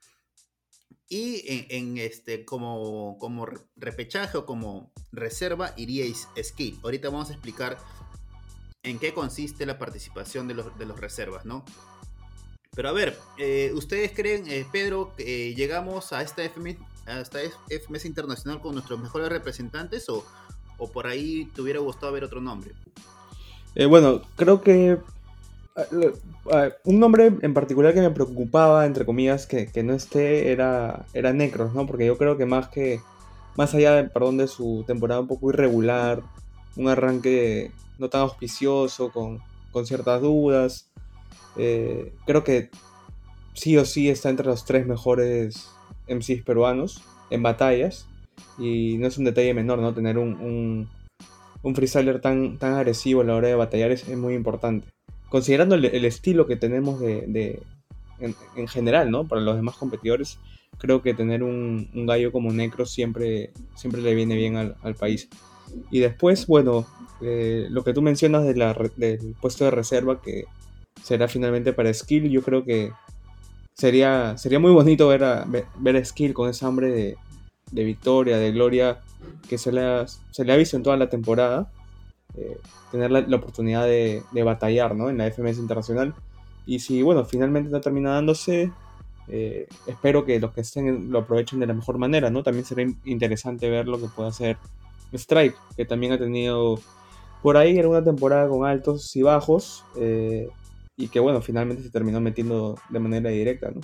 Y 1.08 1.42
en, 1.70 1.98
este, 1.98 2.44
como, 2.44 3.18
como 3.18 3.44
repechaje 3.74 4.38
o 4.38 4.46
como 4.46 4.92
reserva 5.10 5.74
iríais 5.76 6.28
Skill. 6.40 6.78
Ahorita 6.84 7.10
vamos 7.10 7.30
a 7.30 7.32
explicar 7.32 7.78
en 8.84 8.98
qué 8.98 9.12
consiste 9.12 9.66
la 9.66 9.76
participación 9.76 10.46
de 10.46 10.54
los, 10.54 10.78
de 10.78 10.86
los 10.86 11.00
reservas, 11.00 11.44
¿no? 11.44 11.64
Pero 12.72 12.88
a 12.88 12.92
ver, 12.92 13.18
eh, 13.38 13.72
¿ustedes 13.74 14.12
creen, 14.12 14.48
eh, 14.48 14.64
Pedro, 14.70 15.12
que 15.16 15.54
llegamos 15.54 16.12
a 16.12 16.22
esta 16.22 16.48
FMS 16.48 16.76
hasta 17.06 17.38
FMS 17.68 18.04
Internacional 18.04 18.60
con 18.60 18.74
nuestros 18.74 19.00
mejores 19.00 19.28
representantes 19.28 20.08
o, 20.08 20.24
por 20.92 21.06
ahí 21.06 21.44
te 21.54 21.60
hubiera 21.60 21.80
gustado 21.80 22.12
ver 22.12 22.24
otro 22.24 22.40
nombre? 22.40 22.72
Eh, 23.74 23.86
bueno, 23.86 24.22
creo 24.36 24.60
que 24.62 24.98
un 26.84 26.98
nombre 26.98 27.32
en 27.42 27.54
particular 27.54 27.94
que 27.94 28.00
me 28.00 28.10
preocupaba, 28.10 28.86
entre 28.86 29.04
comillas, 29.04 29.46
que, 29.46 29.70
no 29.82 29.94
esté 29.94 30.52
era, 30.52 31.06
era 31.12 31.32
Necros, 31.32 31.74
¿no? 31.74 31.86
Porque 31.86 32.06
yo 32.06 32.18
creo 32.18 32.36
que 32.36 32.46
más 32.46 32.68
que, 32.68 33.00
más 33.56 33.74
allá 33.74 33.94
de, 33.94 34.04
perdón, 34.04 34.36
de 34.36 34.48
su 34.48 34.84
temporada 34.86 35.20
un 35.20 35.28
poco 35.28 35.50
irregular, 35.50 36.22
un 36.76 36.88
arranque 36.88 37.72
no 37.98 38.08
tan 38.08 38.22
auspicioso, 38.22 39.10
con, 39.12 39.40
ciertas 39.84 40.20
dudas, 40.20 40.90
eh, 41.56 42.12
creo 42.26 42.42
que 42.42 42.70
sí 43.54 43.76
o 43.76 43.84
sí 43.84 44.08
está 44.08 44.28
entre 44.28 44.46
los 44.46 44.64
tres 44.64 44.86
mejores 44.86 45.68
MCs 46.10 46.42
peruanos 46.44 47.02
en 47.30 47.42
batallas. 47.42 48.06
Y 48.58 48.96
no 48.98 49.06
es 49.06 49.18
un 49.18 49.24
detalle 49.24 49.54
menor, 49.54 49.78
¿no? 49.78 49.94
Tener 49.94 50.18
un, 50.18 50.88
un, 51.62 51.74
freestyler 51.74 52.20
tan, 52.20 52.58
tan 52.58 52.74
agresivo 52.74 53.20
a 53.20 53.24
la 53.24 53.34
hora 53.34 53.48
de 53.48 53.54
batallar 53.54 53.90
es, 53.90 54.08
muy 54.16 54.34
importante. 54.34 54.86
Considerando 55.28 55.74
el, 55.74 56.04
estilo 56.04 56.46
que 56.46 56.56
tenemos 56.56 57.00
de, 57.00 57.62
en, 58.18 58.68
general, 58.68 59.10
¿no? 59.10 59.28
Para 59.28 59.42
los 59.42 59.56
demás 59.56 59.76
competidores, 59.76 60.38
creo 60.78 61.02
que 61.02 61.14
tener 61.14 61.42
un, 61.42 61.88
gallo 61.94 62.32
como 62.32 62.52
Necro 62.52 62.86
siempre, 62.86 63.50
siempre 63.76 64.02
le 64.02 64.14
viene 64.14 64.36
bien 64.36 64.56
al, 64.56 64.94
país. 64.98 65.28
Y 65.90 66.00
después, 66.00 66.46
bueno, 66.46 66.86
eh, 67.20 67.66
lo 67.70 67.84
que 67.84 67.92
tú 67.92 68.02
mencionas 68.02 68.44
de 68.44 68.54
del 68.54 69.34
puesto 69.40 69.64
de 69.64 69.70
reserva 69.70 70.20
que 70.20 70.44
será 71.02 71.28
finalmente 71.28 71.72
para 71.72 71.92
Skill, 71.92 72.30
yo 72.30 72.42
creo 72.42 72.64
que 72.64 72.92
sería, 73.80 74.36
sería 74.36 74.58
muy 74.58 74.72
bonito 74.72 75.08
ver 75.08 75.24
a, 75.24 75.46
ver, 75.46 75.96
a 75.96 76.04
Skill 76.04 76.34
con 76.34 76.50
esa 76.50 76.66
hambre 76.66 76.88
de, 76.90 77.16
de, 77.72 77.84
victoria, 77.84 78.36
de 78.36 78.52
gloria 78.52 79.00
que 79.48 79.56
se 79.56 79.72
le 79.72 79.82
ha, 79.82 80.06
se 80.06 80.44
le 80.44 80.52
ha 80.52 80.56
visto 80.56 80.76
en 80.76 80.82
toda 80.82 80.96
la 80.96 81.08
temporada. 81.08 81.72
Eh, 82.36 82.58
tener 82.92 83.10
la, 83.10 83.36
oportunidad 83.36 83.86
de, 83.86 84.22
de, 84.32 84.42
batallar 84.42 84.94
¿no? 84.94 85.08
en 85.08 85.18
la 85.18 85.30
FMS 85.30 85.58
Internacional. 85.58 86.14
Y 86.66 86.80
si, 86.80 87.02
bueno, 87.02 87.24
finalmente 87.24 87.70
no 87.70 87.80
termina 87.80 88.10
dándose, 88.10 88.70
eh, 89.28 89.66
espero 89.86 90.26
que 90.26 90.38
los 90.38 90.52
que 90.52 90.60
estén 90.60 91.10
lo 91.10 91.20
aprovechen 91.20 91.58
de 91.58 91.66
la 91.66 91.74
mejor 91.74 91.98
manera, 91.98 92.30
¿no? 92.30 92.42
También 92.42 92.66
será 92.66 92.82
interesante 93.04 93.70
ver 93.70 93.88
lo 93.88 93.98
que 93.98 94.08
puede 94.08 94.28
hacer 94.28 94.58
Strike, 95.12 95.56
que 95.76 95.84
también 95.86 96.12
ha 96.12 96.18
tenido 96.18 96.78
por 97.42 97.56
ahí 97.56 97.78
era 97.78 97.88
una 97.88 98.04
temporada 98.04 98.48
con 98.48 98.66
altos 98.66 99.16
y 99.16 99.22
bajos, 99.22 99.84
eh, 99.96 100.50
y 100.96 101.08
que 101.08 101.20
bueno, 101.20 101.40
finalmente 101.40 101.82
se 101.82 101.90
terminó 101.90 102.20
metiendo 102.20 102.78
de 102.90 102.98
manera 102.98 103.30
directa, 103.30 103.70
¿no? 103.70 103.80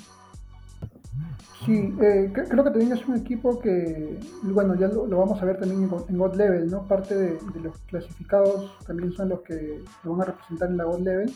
Sí, 1.65 1.93
eh, 2.01 2.31
creo 2.33 2.63
que 2.63 2.71
también 2.71 2.93
es 2.93 3.05
un 3.07 3.17
equipo 3.17 3.59
que, 3.59 4.21
bueno, 4.43 4.77
ya 4.77 4.87
lo, 4.87 5.09
vamos 5.09 5.43
a 5.43 5.45
ver 5.47 5.59
también 5.59 5.91
en, 6.09 6.19
God 6.19 6.37
Level, 6.37 6.71
¿no? 6.71 6.87
Parte 6.87 7.15
de, 7.17 7.39
los 7.61 7.77
clasificados 7.87 8.77
también 8.87 9.13
son 9.13 9.31
los 9.31 9.41
que 9.41 9.83
lo 10.05 10.13
van 10.13 10.23
a 10.23 10.33
representar 10.33 10.71
en 10.71 10.77
la 10.77 10.85
God 10.85 11.01
Level. 11.01 11.35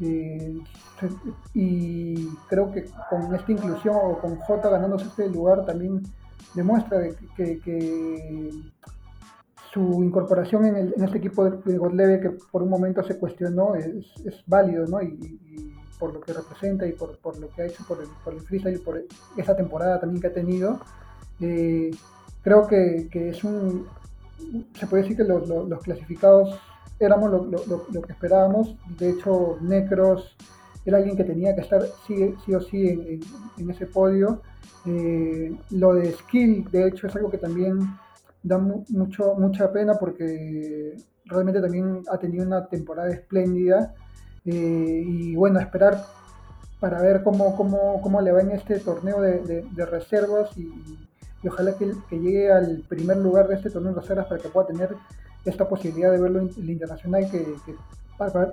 Eh, 0.00 0.58
y 1.54 2.26
creo 2.48 2.72
que 2.72 2.86
con 3.08 3.34
esta 3.34 3.52
inclusión 3.52 3.96
o 3.96 4.18
con 4.18 4.36
J 4.36 4.68
ganándose 4.68 5.06
este 5.06 5.28
lugar 5.28 5.64
también 5.64 6.02
demuestra 6.54 6.98
que, 7.36 8.50
su 9.72 10.02
incorporación 10.02 10.66
en, 10.66 10.92
este 11.02 11.18
equipo 11.18 11.48
de, 11.48 11.78
Level 11.94 12.20
que 12.20 12.30
por 12.50 12.62
un 12.62 12.68
momento 12.68 13.02
se 13.02 13.18
cuestionó 13.18 13.74
es, 13.74 14.12
válido, 14.46 14.86
¿no? 14.86 15.00
y 15.02 15.72
por 16.02 16.14
lo 16.14 16.20
que 16.20 16.32
representa 16.32 16.84
y 16.84 16.94
por, 16.94 17.16
por 17.18 17.38
lo 17.38 17.48
que 17.50 17.62
ha 17.62 17.66
hecho 17.66 17.84
por 17.86 18.02
el, 18.02 18.08
por 18.24 18.34
el 18.34 18.40
freestyle 18.40 18.74
y 18.74 18.78
por 18.78 19.00
esa 19.36 19.54
temporada 19.54 20.00
también 20.00 20.20
que 20.20 20.26
ha 20.26 20.32
tenido. 20.32 20.80
Eh, 21.40 21.92
creo 22.42 22.66
que, 22.66 23.06
que, 23.08 23.28
es 23.28 23.44
un. 23.44 23.86
Se 24.74 24.88
puede 24.88 25.04
decir 25.04 25.16
que 25.16 25.22
los, 25.22 25.46
los, 25.48 25.80
clasificados 25.80 26.58
éramos 26.98 27.30
lo, 27.30 27.44
lo, 27.44 28.02
que 28.02 28.10
esperábamos. 28.10 28.74
De 28.98 29.10
hecho, 29.10 29.58
Necros 29.60 30.36
era 30.84 30.98
alguien 30.98 31.16
que 31.16 31.22
tenía 31.22 31.54
que 31.54 31.60
estar 31.60 31.80
sí, 32.04 32.34
sí 32.44 32.52
o 32.52 32.60
sí 32.60 32.88
en, 32.88 33.20
en, 33.58 33.70
ese 33.70 33.86
podio. 33.86 34.42
Eh, 34.84 35.54
lo 35.70 35.94
de 35.94 36.10
Skill, 36.14 36.64
de 36.72 36.88
hecho, 36.88 37.06
es 37.06 37.14
algo 37.14 37.30
que 37.30 37.38
también 37.38 37.78
da 38.42 38.58
mucho, 38.58 39.34
mucha 39.34 39.72
pena 39.72 39.94
porque 39.94 40.96
realmente 41.26 41.60
también 41.60 42.02
ha 42.10 42.18
tenido 42.18 42.44
una 42.44 42.66
temporada 42.66 43.10
espléndida. 43.10 43.94
Eh, 44.44 45.04
y 45.06 45.36
bueno, 45.36 45.60
esperar 45.60 46.04
para 46.80 47.00
ver 47.00 47.22
cómo, 47.22 47.54
cómo, 47.56 48.00
cómo, 48.02 48.20
le 48.20 48.32
va 48.32 48.40
en 48.40 48.50
este 48.50 48.80
torneo 48.80 49.20
de, 49.20 49.64
de, 49.70 49.86
reservas 49.86 50.50
y, 50.58 50.68
ojalá 51.46 51.74
que, 51.78 51.92
que, 52.10 52.18
llegue 52.18 52.50
al 52.50 52.82
primer 52.88 53.18
lugar 53.18 53.46
de 53.46 53.54
este 53.54 53.70
torneo 53.70 53.94
de 53.94 54.00
reservas 54.00 54.26
para 54.26 54.42
que 54.42 54.48
pueda 54.48 54.66
tener 54.66 54.90
esta 55.44 55.68
posibilidad 55.68 56.10
de 56.10 56.20
verlo 56.20 56.40
en 56.40 56.50
el 56.56 56.70
internacional 56.70 57.30
que, 57.30 57.54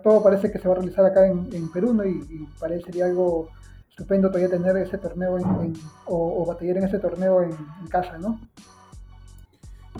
todo 0.03 0.23
parece 0.23 0.51
que 0.51 0.59
se 0.59 0.67
va 0.67 0.75
a 0.75 0.77
realizar 0.77 1.05
acá 1.05 1.27
en, 1.27 1.71
Perú 1.71 1.93
¿no? 1.93 2.05
y, 2.05 2.25
y 2.29 2.47
parecería 2.59 3.05
algo 3.05 3.49
estupendo 3.89 4.29
todavía 4.29 4.49
tener 4.49 4.77
ese 4.77 4.97
torneo 4.97 5.37
en, 5.37 5.73
o, 6.05 6.45
batallar 6.45 6.77
en 6.77 6.83
ese 6.85 6.99
torneo 6.99 7.41
en 7.41 7.51
casa, 7.89 8.17
¿no? 8.17 8.39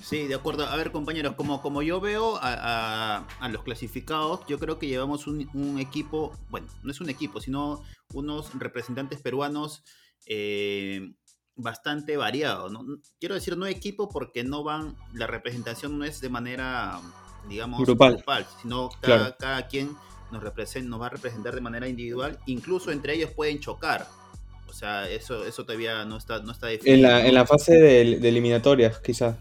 Sí, 0.02 0.28
de 0.28 0.36
acuerdo. 0.36 0.66
A 0.66 0.76
ver, 0.76 0.92
compañeros, 0.92 1.36
como, 1.36 1.62
como 1.62 1.82
yo 1.82 2.00
veo 2.00 2.40
a, 2.42 3.26
los 3.50 3.64
clasificados, 3.64 4.42
yo 4.48 4.60
creo 4.60 4.80
que 4.80 4.88
llevamos 4.88 5.28
un, 5.28 5.80
equipo, 5.80 6.32
bueno, 6.50 6.68
no 6.84 6.92
es 6.92 7.02
un 7.02 7.10
equipo, 7.10 7.42
sino 7.42 7.84
unos 8.14 8.58
representantes 8.58 9.22
peruanos 9.22 9.84
eh, 10.26 11.12
bastante 11.56 12.18
variados. 12.18 12.72
Quiero 13.20 13.36
decir, 13.36 13.58
no 13.58 13.66
equipo 13.66 14.10
porque 14.10 14.44
no 14.44 14.64
van, 14.64 14.96
la 15.14 15.28
representación 15.28 15.98
no 15.98 16.06
es 16.06 16.22
de 16.22 16.30
manera, 16.30 17.00
digamos, 17.48 17.82
grupal, 17.82 18.48
sino 18.62 18.90
cada, 19.02 19.36
cada 19.38 19.68
quien 19.68 19.96
nos, 20.32 20.42
representa, 20.44 20.90
nos 20.90 21.02
va 21.02 21.08
a 21.08 21.10
representar 21.10 21.56
de 21.56 21.62
manera 21.62 21.88
individual, 21.88 22.40
incluso 22.46 22.92
entre 22.92 23.16
ellos 23.16 23.32
pueden 23.32 23.60
chocar. 23.60 24.08
O 24.68 24.74
sea, 24.74 25.10
eso, 25.10 25.44
eso 25.46 25.66
todavía 25.66 26.06
no 26.06 26.18
está, 26.18 26.40
no 26.44 26.52
está 26.52 26.68
definido. 26.68 26.96
En 26.96 27.02
la, 27.02 27.26
en 27.26 27.34
la 27.34 27.46
fase 27.46 27.74
de, 27.74 28.20
de 28.20 28.30
eliminatorias, 28.30 29.00
quizás 29.00 29.36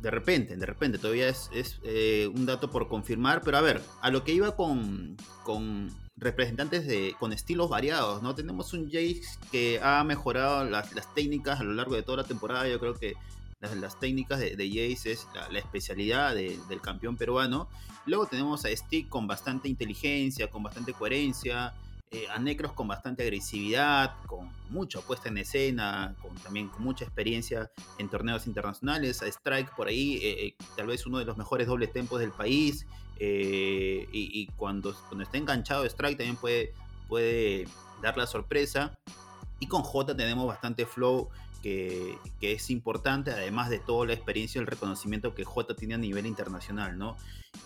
de 0.00 0.10
repente, 0.10 0.56
de 0.56 0.66
repente, 0.66 0.98
todavía 0.98 1.28
es, 1.28 1.50
eh, 1.82 2.30
un 2.34 2.46
dato 2.46 2.70
por 2.70 2.88
confirmar, 2.88 3.42
pero 3.42 3.58
a 3.58 3.60
ver, 3.60 3.82
a 4.00 4.10
lo 4.10 4.24
que 4.24 4.32
iba 4.32 4.56
con, 4.56 5.16
con 5.44 5.90
representantes 6.16 6.86
de, 6.86 7.14
con 7.18 7.32
estilos 7.32 7.68
variados, 7.68 8.22
¿no? 8.22 8.34
Tenemos 8.34 8.72
un 8.72 8.86
Jace 8.86 9.22
que 9.50 9.80
ha 9.82 10.02
mejorado 10.04 10.64
las, 10.64 10.90
técnicas 11.14 11.60
a 11.60 11.64
lo 11.64 11.72
largo 11.72 11.94
de 11.94 12.02
toda 12.02 12.18
la 12.18 12.24
temporada, 12.24 12.68
yo 12.68 12.78
creo 12.78 12.94
que 12.94 13.14
las, 13.60 13.98
técnicas 14.00 14.38
de, 14.40 14.68
Jace 14.68 15.12
es 15.12 15.26
la, 15.50 15.58
especialidad 15.58 16.34
del 16.34 16.80
campeón 16.80 17.16
peruano. 17.16 17.68
Luego 18.06 18.26
tenemos 18.26 18.64
a 18.64 18.74
Stick 18.74 19.08
con 19.08 19.26
bastante 19.26 19.68
inteligencia, 19.68 20.48
con 20.48 20.62
bastante 20.62 20.94
coherencia, 20.94 21.74
eh, 22.12 22.26
a 22.28 22.40
Necros 22.40 22.72
con 22.72 22.88
bastante 22.88 23.22
agresividad, 23.22 24.16
con 24.26 24.50
mucha 24.68 25.00
puesta 25.00 25.28
en 25.28 25.38
escena, 25.38 26.16
con 26.20 26.34
también 26.36 26.68
con 26.68 26.82
mucha 26.82 27.04
experiencia 27.04 27.70
en 27.98 28.08
torneos 28.08 28.48
internacionales, 28.48 29.22
a 29.22 29.28
Strike 29.28 29.74
por 29.76 29.86
ahí, 29.86 30.16
eh, 30.16 30.46
eh, 30.46 30.54
tal 30.76 30.88
vez 30.88 31.06
uno 31.06 31.18
de 31.18 31.24
los 31.24 31.36
mejores 31.36 31.68
dobles 31.68 31.92
tempos 31.92 32.18
del 32.18 32.32
país, 32.32 32.84
y, 33.20 34.46
cuando, 34.56 34.94
cuando 35.06 35.22
está 35.22 35.36
enganchado 35.36 35.84
Strike 35.84 36.16
también 36.16 36.36
puede, 36.36 36.72
puede 37.06 37.68
dar 38.02 38.16
la 38.16 38.26
sorpresa. 38.26 38.98
Y 39.60 39.66
con 39.66 39.82
J 39.82 40.16
tenemos 40.16 40.46
bastante 40.46 40.86
flow 40.86 41.28
que, 41.62 42.18
es 42.40 42.70
importante, 42.70 43.30
además 43.30 43.70
de 43.70 43.78
toda 43.78 44.06
la 44.06 44.14
experiencia 44.14 44.58
y 44.58 44.62
el 44.62 44.66
reconocimiento 44.66 45.34
que 45.34 45.44
J 45.44 45.74
tiene 45.74 45.94
a 45.94 45.98
nivel 45.98 46.26
internacional, 46.26 46.98
¿no? 46.98 47.16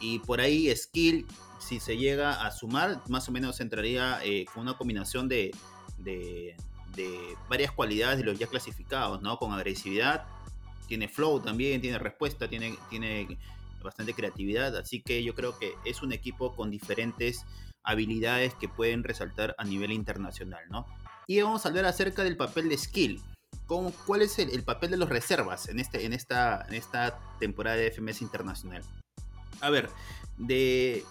Y 0.00 0.18
por 0.20 0.40
ahí 0.40 0.74
Skill, 0.74 1.26
si 1.58 1.80
se 1.80 1.96
llega 1.96 2.44
a 2.44 2.50
sumar, 2.50 3.00
más 3.08 3.28
o 3.28 3.32
menos 3.32 3.60
entraría 3.60 4.18
eh, 4.24 4.46
con 4.52 4.62
una 4.62 4.76
combinación 4.76 5.28
de, 5.28 5.52
varias 7.48 7.72
cualidades 7.72 8.18
de 8.18 8.24
los 8.24 8.38
ya 8.38 8.46
clasificados, 8.46 9.22
¿no? 9.22 9.38
Con 9.38 9.52
agresividad, 9.52 10.26
tiene 10.86 11.08
flow 11.08 11.40
también, 11.40 11.80
tiene 11.80 11.98
respuesta, 11.98 12.48
tiene, 12.48 12.76
tiene 12.90 13.38
bastante 13.82 14.14
creatividad, 14.14 14.76
así 14.76 15.00
que 15.00 15.22
yo 15.22 15.34
creo 15.34 15.58
que 15.58 15.74
es 15.84 16.02
un 16.02 16.12
equipo 16.12 16.54
con 16.54 16.70
diferentes 16.70 17.44
habilidades 17.82 18.54
que 18.54 18.68
pueden 18.68 19.04
resaltar 19.04 19.54
a 19.58 19.64
nivel 19.64 19.92
internacional, 19.92 20.62
¿no? 20.70 20.86
Y 21.26 21.40
vamos 21.40 21.64
a 21.64 21.68
hablar 21.68 21.86
acerca 21.86 22.24
del 22.24 22.36
papel 22.36 22.68
de 22.68 22.76
Skill. 22.76 23.22
¿Cuál 24.06 24.22
es 24.22 24.38
el, 24.38 24.62
papel 24.62 24.90
de 24.90 24.96
los 24.96 25.08
reservas 25.08 25.68
en, 25.68 25.80
este, 25.80 26.04
esta, 26.14 27.18
temporada 27.38 27.76
de 27.76 27.90
FMS 27.90 28.22
Internacional? 28.22 28.82
A 29.60 29.70
ver, 29.70 29.90
de, 30.36 31.04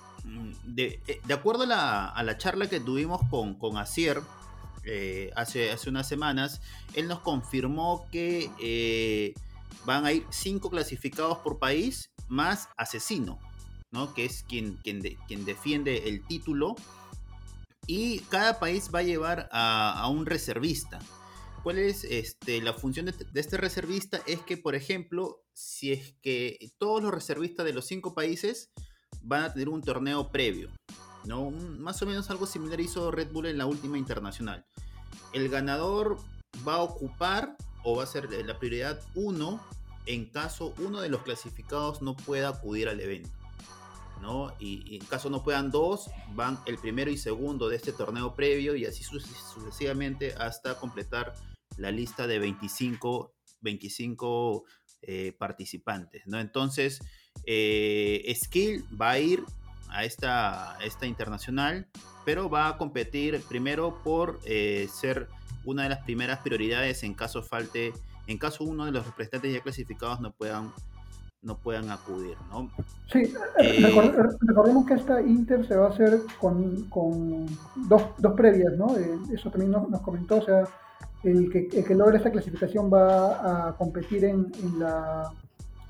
de, 0.64 1.02
eh, 1.08 1.22
acuerdo 1.34 1.64
a 1.64 2.24
la, 2.24 2.38
charla 2.38 2.68
que 2.68 2.80
tuvimos 2.80 3.22
con, 3.30 3.56
con 3.56 3.76
eh, 4.86 5.32
hace, 5.36 5.76
unas 5.88 6.08
semanas, 6.08 6.62
él 6.94 7.08
nos 7.08 7.20
confirmó 7.20 8.06
que 8.12 8.50
eh, 8.62 9.34
van 9.86 10.06
a 10.06 10.14
ir 10.14 10.26
cinco 10.30 10.70
clasificados 10.70 11.40
por 11.40 11.60
país 11.60 12.12
más 12.28 12.70
Asesino, 12.78 13.40
¿no? 13.92 14.14
que 14.14 14.26
es 14.26 14.44
quien 14.44 14.80
defiende 15.46 16.10
el 16.10 16.26
título. 16.26 16.76
Y 17.86 18.20
cada 18.30 18.60
país 18.60 18.90
va 18.96 19.00
a 19.00 19.04
llevar 19.04 19.50
a 19.52 20.08
un 20.10 20.26
reservista. 20.26 21.00
¿Cuál 21.64 21.80
es 21.80 22.04
este, 22.04 22.62
la 22.62 22.74
función 22.74 23.06
de, 23.06 23.14
este 23.36 23.56
reservista? 23.56 24.22
Es 24.28 24.42
que, 24.42 24.58
por 24.58 24.76
ejemplo, 24.76 25.46
si 25.54 25.94
es 25.94 26.14
que 26.22 26.60
todos 26.78 27.02
los 27.02 27.14
reservistas 27.14 27.66
de 27.66 27.72
los 27.72 27.86
cinco 27.88 28.14
países 28.14 28.74
van 29.22 29.44
a 29.44 29.54
tener 29.54 29.70
un 29.70 29.82
torneo 29.82 30.30
previo, 30.30 30.70
¿no? 31.24 31.52
más 31.52 32.02
o 32.02 32.06
menos 32.06 32.30
algo 32.30 32.48
similar 32.48 32.82
hizo 32.82 33.12
Red 33.12 33.32
Bull 33.32 33.46
en 33.46 33.58
la 33.58 33.66
última 33.66 33.98
internacional. 33.98 34.66
El 35.32 35.48
ganador 35.48 36.18
va 36.68 36.76
a 36.76 36.82
ocupar 36.82 37.56
o 37.86 37.96
va 37.96 38.04
a 38.04 38.08
ser 38.08 38.30
la 38.46 38.60
prioridad 38.60 39.00
uno 39.16 39.66
en 40.06 40.26
caso 40.26 40.74
uno 40.80 41.00
de 41.00 41.08
los 41.08 41.22
clasificados 41.24 42.02
no 42.02 42.18
pueda 42.18 42.50
acudir 42.50 42.90
al 42.90 43.00
evento. 43.00 43.30
¿no? 44.22 44.54
Y, 44.60 44.98
en 44.98 45.06
caso 45.06 45.30
no 45.30 45.44
puedan 45.44 45.72
dos, 45.72 46.10
van 46.34 46.60
el 46.66 46.78
primero 46.78 47.10
y 47.10 47.18
segundo 47.18 47.70
de 47.70 47.78
este 47.78 47.94
torneo 47.94 48.36
previo 48.36 48.76
y 48.76 48.86
así 48.86 49.04
sucesivamente 49.04 50.34
hasta 50.36 50.78
completar 50.78 51.34
la 51.78 51.92
lista 51.92 52.28
de 52.28 52.40
25, 52.40 53.34
25 53.62 54.66
eh, 55.02 55.34
participantes, 55.38 56.24
¿no? 56.28 56.40
Entonces, 56.40 57.02
eh, 57.46 58.34
Skill 58.36 58.86
va 59.00 59.12
a 59.12 59.20
ir 59.20 59.44
a 59.90 60.06
esta, 60.06 60.78
esta 60.84 61.06
internacional, 61.06 61.88
pero 62.26 62.50
va 62.50 62.68
a 62.70 62.78
competir 62.78 63.42
primero 63.50 64.02
por 64.04 64.40
eh, 64.46 64.88
ser 64.92 65.28
una 65.66 65.84
de 65.84 65.90
las 65.90 66.04
primeras 66.04 66.40
prioridades 66.40 67.04
en 67.04 67.14
caso 67.14 67.44
falte, 67.44 67.94
en 68.28 68.38
caso 68.38 68.64
uno 68.64 68.86
de 68.86 68.92
los 68.92 69.06
representantes 69.06 69.54
ya 69.54 69.62
clasificados 69.62 70.20
no 70.20 70.32
puedan 70.32 70.72
no 71.42 71.58
puedan 71.58 71.92
acudir, 71.92 72.38
¿no? 72.50 72.72
Sí, 73.12 73.34
recordemos 74.48 74.86
que 74.86 74.94
esta 74.94 75.22
Inter 75.22 75.68
se 75.68 75.76
va 75.76 75.88
a 75.88 75.90
hacer 75.90 76.22
con, 76.40 76.86
con 76.90 77.46
dos, 77.76 78.02
dos, 78.18 78.34
previas, 78.34 78.78
¿no? 78.78 78.96
eso 78.96 79.52
también 79.52 79.72
nos, 79.72 79.90
nos, 79.90 80.00
comentó, 80.00 80.38
o 80.38 80.46
sea, 80.46 80.64
el 81.24 81.50
que, 81.50 81.70
el 81.72 81.86
que 81.86 81.96
logre 81.96 82.18
esta 82.18 82.32
clasificación 82.32 82.92
va 82.92 83.70
a 83.70 83.78
competir 83.78 84.26
en, 84.26 84.52
la, 84.78 85.32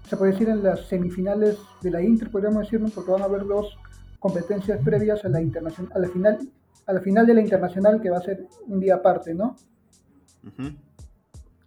se 0.07 0.17
puede 0.17 0.33
decir, 0.33 0.49
en 0.49 0.63
las 0.63 0.87
semifinales 0.87 1.57
de 1.81 1.91
la 1.91 2.01
Inter, 2.01 2.29
podríamos 2.29 2.63
decirlo, 2.63 2.89
porque 2.89 3.11
van 3.11 3.21
a 3.21 3.25
haber 3.25 3.45
dos 3.45 3.77
competencias 4.19 4.79
previas 4.83 5.25
a 5.25 5.29
la 5.29 5.39
a 5.39 5.99
la 5.99 6.09
final 6.09 6.39
a 6.85 6.93
la 6.93 7.01
final 7.01 7.25
de 7.25 7.33
la 7.33 7.41
internacional 7.41 8.01
que 8.01 8.09
va 8.09 8.17
a 8.17 8.21
ser 8.21 8.47
un 8.67 8.79
día 8.79 8.95
aparte, 8.95 9.33
¿no? 9.33 9.55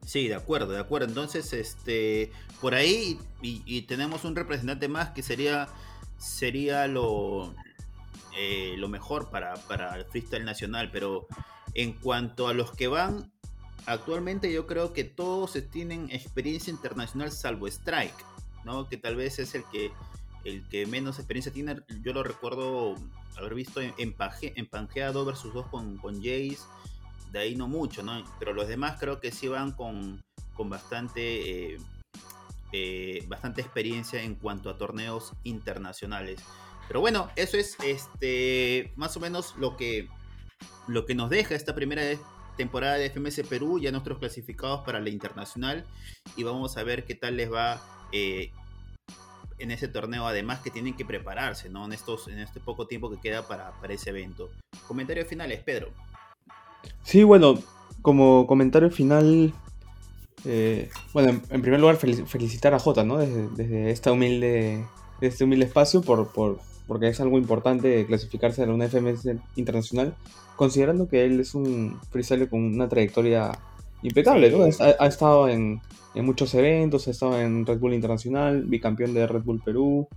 Sí, 0.04 0.28
de 0.28 0.34
acuerdo, 0.34 0.72
de 0.72 0.80
acuerdo. 0.80 1.08
Entonces, 1.08 1.52
este, 1.52 2.30
por 2.60 2.74
ahí 2.74 3.18
y, 3.40 3.82
tenemos 3.82 4.24
un 4.24 4.36
representante 4.36 4.88
más 4.88 5.10
que 5.10 5.22
sería, 5.22 5.68
sería 6.18 6.86
lo, 6.86 7.54
eh, 8.36 8.74
lo 8.76 8.88
mejor 8.88 9.30
para, 9.30 9.54
para 9.54 9.96
el 9.96 10.04
freestyle 10.04 10.44
nacional, 10.44 10.90
pero 10.92 11.26
en 11.74 11.92
cuanto 11.94 12.48
a 12.48 12.54
los 12.54 12.72
que 12.72 12.88
van, 12.88 13.32
actualmente 13.86 14.52
yo 14.52 14.66
creo 14.66 14.92
que 14.92 15.04
todos 15.04 15.56
tienen 15.70 16.10
experiencia 16.10 16.70
internacional 16.70 17.32
salvo 17.32 17.66
Strike, 17.66 18.24
¿no? 18.64 18.88
Que 18.88 18.96
tal 18.96 19.16
vez 19.16 19.38
es 19.38 19.54
el 19.54 19.64
que 19.72 19.92
el 20.46 20.66
que 20.68 20.86
menos 20.86 21.18
experiencia 21.18 21.52
tiene. 21.52 21.76
Yo 22.02 22.12
lo 22.12 22.22
recuerdo 22.22 22.94
haber 23.36 23.54
visto 23.54 23.80
en, 23.80 23.94
en, 23.98 24.14
versus 24.16 25.52
2 25.52 25.66
con, 25.66 25.96
con 25.98 26.16
Jace. 26.16 26.58
De 27.32 27.40
ahí 27.40 27.56
no 27.56 27.66
mucho, 27.66 28.02
¿no? 28.02 28.24
Pero 28.38 28.54
los 28.54 28.68
demás 28.68 28.98
creo 28.98 29.20
que 29.20 29.32
sí 29.32 29.48
van 29.48 29.72
con, 29.72 30.24
con 30.54 30.70
bastante, 30.70 31.74
eh, 31.74 31.78
eh, 32.72 33.24
bastante 33.26 33.60
experiencia 33.60 34.22
en 34.22 34.36
cuanto 34.36 34.70
a 34.70 34.78
torneos 34.78 35.32
internacionales. 35.42 36.40
Pero 36.86 37.00
bueno, 37.00 37.30
eso 37.34 37.56
es 37.56 37.76
este, 37.82 38.92
más 38.94 39.16
o 39.16 39.20
menos 39.20 39.54
lo 39.56 39.76
que, 39.76 40.08
lo 40.86 41.04
que 41.04 41.16
nos 41.16 41.28
deja 41.28 41.56
esta 41.56 41.74
primera 41.74 42.02
temporada 42.56 42.94
de 42.94 43.10
FMS 43.10 43.42
Perú, 43.48 43.78
ya 43.78 43.90
nuestros 43.90 44.18
clasificados 44.18 44.84
para 44.84 45.00
la 45.00 45.10
internacional 45.10 45.84
y 46.36 46.42
vamos 46.42 46.76
a 46.76 46.82
ver 46.82 47.04
qué 47.04 47.14
tal 47.14 47.36
les 47.36 47.52
va 47.52 47.80
eh, 48.12 48.50
en 49.58 49.70
ese 49.70 49.88
torneo, 49.88 50.26
además 50.26 50.60
que 50.60 50.70
tienen 50.70 50.94
que 50.94 51.04
prepararse, 51.04 51.68
¿no? 51.70 51.84
En, 51.84 51.92
estos, 51.92 52.28
en 52.28 52.38
este 52.38 52.60
poco 52.60 52.86
tiempo 52.86 53.10
que 53.10 53.20
queda 53.20 53.46
para, 53.46 53.72
para 53.80 53.94
ese 53.94 54.10
evento. 54.10 54.50
Comentarios 54.86 55.26
finales, 55.26 55.62
Pedro. 55.62 55.90
Sí, 57.02 57.22
bueno, 57.22 57.58
como 58.02 58.46
comentario 58.46 58.90
final, 58.90 59.52
eh, 60.44 60.90
bueno, 61.12 61.40
en, 61.50 61.62
primer 61.62 61.80
lugar 61.80 61.96
felicitar 61.96 62.74
a 62.74 62.78
Jota, 62.78 63.04
¿no? 63.04 63.18
Desde, 63.18 63.48
desde, 63.48 63.90
esta 63.90 64.12
humilde, 64.12 64.86
este 65.20 65.44
humilde 65.44 65.66
espacio 65.66 66.02
por, 66.02 66.28
por, 66.32 66.58
porque 66.86 67.08
es 67.08 67.20
algo 67.20 67.38
importante 67.38 68.04
clasificarse 68.06 68.62
a 68.62 68.66
una 68.66 68.88
FMS 68.88 69.28
internacional, 69.56 70.14
considerando 70.56 71.08
que 71.08 71.24
él 71.24 71.40
es 71.40 71.54
un 71.54 71.98
freestyler 72.10 72.48
con 72.48 72.62
una 72.62 72.88
trayectoria 72.88 73.52
impecable, 74.02 74.50
¿no? 74.50 74.64
Ha, 74.64 75.06
estado 75.06 75.48
en, 75.48 75.80
en, 76.14 76.24
muchos 76.24 76.54
eventos, 76.54 77.08
ha 77.08 77.10
estado 77.10 77.40
en 77.40 77.66
Red 77.66 77.78
Bull 77.78 77.94
Internacional, 77.94 78.62
bicampeón 78.64 79.14
de 79.14 79.26
Red 79.26 79.42
Bull 79.42 79.62
Perú, 79.64 80.08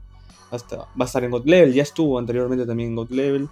hasta, 0.51 0.77
va 0.77 0.87
a 1.01 1.05
estar 1.05 1.23
en 1.23 1.31
God 1.31 1.45
Level, 1.45 1.73
ya 1.73 1.83
estuvo 1.83 2.19
anteriormente 2.19 2.65
también 2.65 2.89
en 2.89 2.95
God 2.95 3.11
Level. 3.11 3.49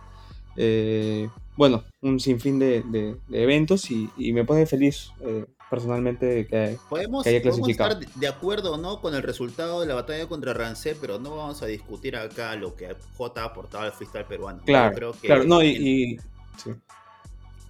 Eh, 0.56 1.30
bueno, 1.56 1.84
un 2.02 2.20
sinfín 2.20 2.60
de, 2.60 2.84
de, 2.84 3.18
eventos 3.32 3.90
y, 3.92 4.10
y, 4.18 4.34
me 4.34 4.44
pone 4.44 4.66
feliz 4.66 5.12
eh, 5.22 5.46
personalmente 5.70 6.48
que, 6.48 6.78
podemos, 6.90 7.26
haya 7.26 7.42
clasificado. 7.42 7.90
Podemos 7.90 8.08
estar 8.08 8.20
de 8.20 8.28
acuerdo 8.28 8.74
o 8.74 8.78
no 8.78 9.02
con 9.02 9.16
el 9.16 9.24
resultado 9.24 9.82
de 9.82 9.88
la 9.88 9.96
batalla 9.96 10.28
contra 10.28 10.54
Rancé, 10.54 10.96
pero 11.00 11.20
no 11.20 11.36
vamos 11.36 11.62
a 11.62 11.66
discutir 11.66 12.16
acá 12.16 12.56
lo 12.56 12.76
que 12.76 12.96
J 13.18 13.42
ha 13.42 13.46
aportado 13.46 13.84
al 13.84 13.92
freestyle 13.92 14.26
peruano. 14.26 14.62
Claro, 14.66 14.96
creo 14.96 15.12
que 15.14 15.28
claro, 15.28 15.44
no, 15.44 15.64
y, 15.64 16.20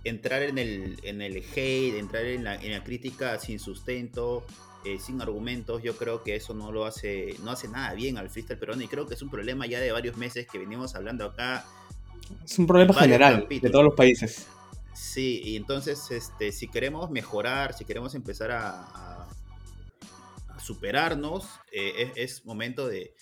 entrar 0.03 0.43
en 0.43 0.57
el, 0.57 0.97
en 1.03 1.21
el 1.21 1.37
hate, 1.37 1.95
entrar 1.97 2.25
en 2.25 2.43
la, 2.43 2.55
en 2.55 2.71
la 2.71 2.83
crítica 2.83 3.37
sin 3.39 3.59
sustento, 3.59 4.45
eh, 4.85 4.99
sin 4.99 5.21
argumentos, 5.21 5.83
yo 5.83 5.97
creo 5.97 6.23
que 6.23 6.35
eso 6.35 6.53
no 6.53 6.71
lo 6.71 6.85
hace, 6.85 7.35
no 7.43 7.51
hace 7.51 7.67
nada 7.67 7.93
bien 7.93 8.17
al 8.17 8.29
freestyle 8.29 8.59
peruano 8.59 8.83
y 8.83 8.87
creo 8.87 9.05
que 9.05 9.15
es 9.15 9.21
un 9.21 9.29
problema 9.29 9.65
ya 9.65 9.79
de 9.79 9.91
varios 9.91 10.15
meses 10.17 10.47
que 10.47 10.57
venimos 10.59 10.95
hablando 10.95 11.25
acá. 11.25 11.65
Es 12.45 12.57
un 12.57 12.67
problema 12.67 12.93
general 12.93 13.47
de 13.49 13.69
todos 13.69 13.85
los 13.85 13.95
países. 13.95 14.47
Sí, 14.97 15.41
y 15.43 15.55
entonces, 15.57 16.09
este, 16.09 16.51
si 16.51 16.67
queremos 16.67 17.11
mejorar, 17.11 17.75
si 17.77 17.85
queremos 17.85 18.15
empezar 18.15 18.49
a, 18.51 19.27
superarnos, 20.59 21.45
eh, 21.71 22.11
es, 22.15 22.43
momento 22.43 22.87
de, 22.87 23.13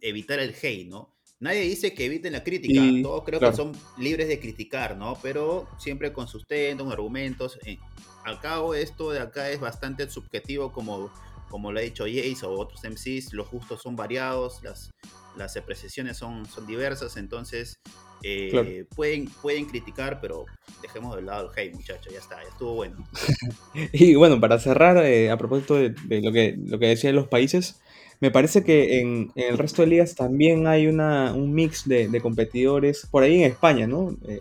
evitar 0.00 0.38
el 0.38 0.54
hate, 0.54 0.86
¿no? 0.86 1.12
Nadie 1.40 1.62
dice 1.62 1.92
que 1.92 2.04
eviten 2.04 2.34
la 2.34 2.44
crítica, 2.44 2.80
todos 3.02 3.24
creo 3.24 3.40
que 3.40 3.52
son 3.52 3.72
libres 3.98 4.28
de 4.28 4.38
criticar, 4.38 4.96
¿no? 4.96 5.18
Pero 5.20 5.68
siempre 5.76 6.12
con 6.12 6.28
sustento, 6.28 6.84
con 6.84 6.92
argumentos. 6.92 7.58
Eh, 7.66 7.78
al 8.24 8.38
cabo, 8.40 8.76
esto 8.76 9.10
de 9.10 9.18
acá 9.18 9.50
es 9.50 9.58
bastante 9.58 10.08
subjetivo, 10.08 10.70
como, 10.70 11.12
como 11.50 11.72
lo 11.72 11.80
ha 11.80 11.82
dicho 11.82 12.04
Jace 12.04 12.46
o 12.46 12.52
otros 12.52 12.84
MCs, 12.84 13.32
los 13.32 13.50
gustos 13.50 13.82
son 13.82 13.96
variados, 13.96 14.62
las, 14.62 14.92
las 15.36 15.56
apreciaciones 15.56 16.16
son, 16.16 16.46
son 16.46 16.64
diversas, 16.64 17.16
entonces 17.16 17.80
eh, 18.22 18.84
pueden, 18.94 19.26
pueden 19.40 19.66
criticar, 19.66 20.20
pero 20.20 20.46
dejemos 20.80 21.16
de 21.16 21.22
lado 21.22 21.50
el 21.50 21.58
hate, 21.58 21.74
muchachos, 21.74 22.12
ya 22.12 22.18
está, 22.18 22.42
ya 22.42 22.48
estuvo 22.48 22.74
bueno. 22.74 22.96
y 23.92 24.14
bueno, 24.14 24.40
para 24.40 24.58
cerrar, 24.58 24.98
eh, 25.04 25.30
a 25.30 25.36
propósito 25.36 25.74
de, 25.74 25.94
lo, 26.22 26.32
que, 26.32 26.56
lo 26.66 26.78
que 26.78 26.86
decían 26.86 27.14
los 27.14 27.28
países, 27.28 27.80
me 28.20 28.30
parece 28.30 28.62
que 28.62 29.00
en, 29.00 29.32
el 29.34 29.58
resto 29.58 29.82
de 29.82 29.88
ligas 29.88 30.14
también 30.14 30.66
hay 30.66 30.86
una, 30.86 31.32
un 31.32 31.52
mix 31.52 31.88
de, 31.88 32.20
competidores, 32.20 33.06
por 33.10 33.22
ahí 33.22 33.42
en 33.42 33.50
España, 33.50 33.86
¿no? 33.86 34.16
Eh, 34.28 34.40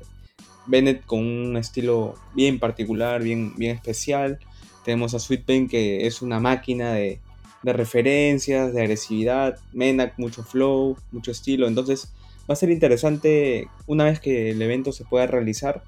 Bennett 0.68 1.04
con 1.06 1.20
un 1.20 1.58
estilo 1.58 2.16
bien 2.36 2.60
particular, 2.60 3.24
bien, 3.24 3.56
bien 3.56 3.76
especial. 3.76 4.40
Tenemos 4.86 5.14
a 5.16 5.20
Sweet 5.20 5.46
Pain 5.46 5.68
que 5.68 6.06
es 6.06 6.22
una 6.22 6.40
máquina 6.40 6.94
de, 6.94 7.20
de 7.64 7.74
referencias, 7.74 8.74
de 8.74 8.82
agresividad. 8.82 9.60
Menak, 9.74 10.18
mucho 10.18 10.44
flow, 10.44 10.98
mucho 11.12 11.32
estilo. 11.32 11.68
Entonces, 11.68 12.14
va 12.52 12.54
a 12.54 12.58
ser 12.58 12.70
interesante 12.70 13.70
una 13.88 14.04
vez 14.04 14.20
que 14.20 14.52
el 14.52 14.62
evento 14.62 14.92
se 14.92 15.06
pueda 15.06 15.26
realizar 15.26 15.84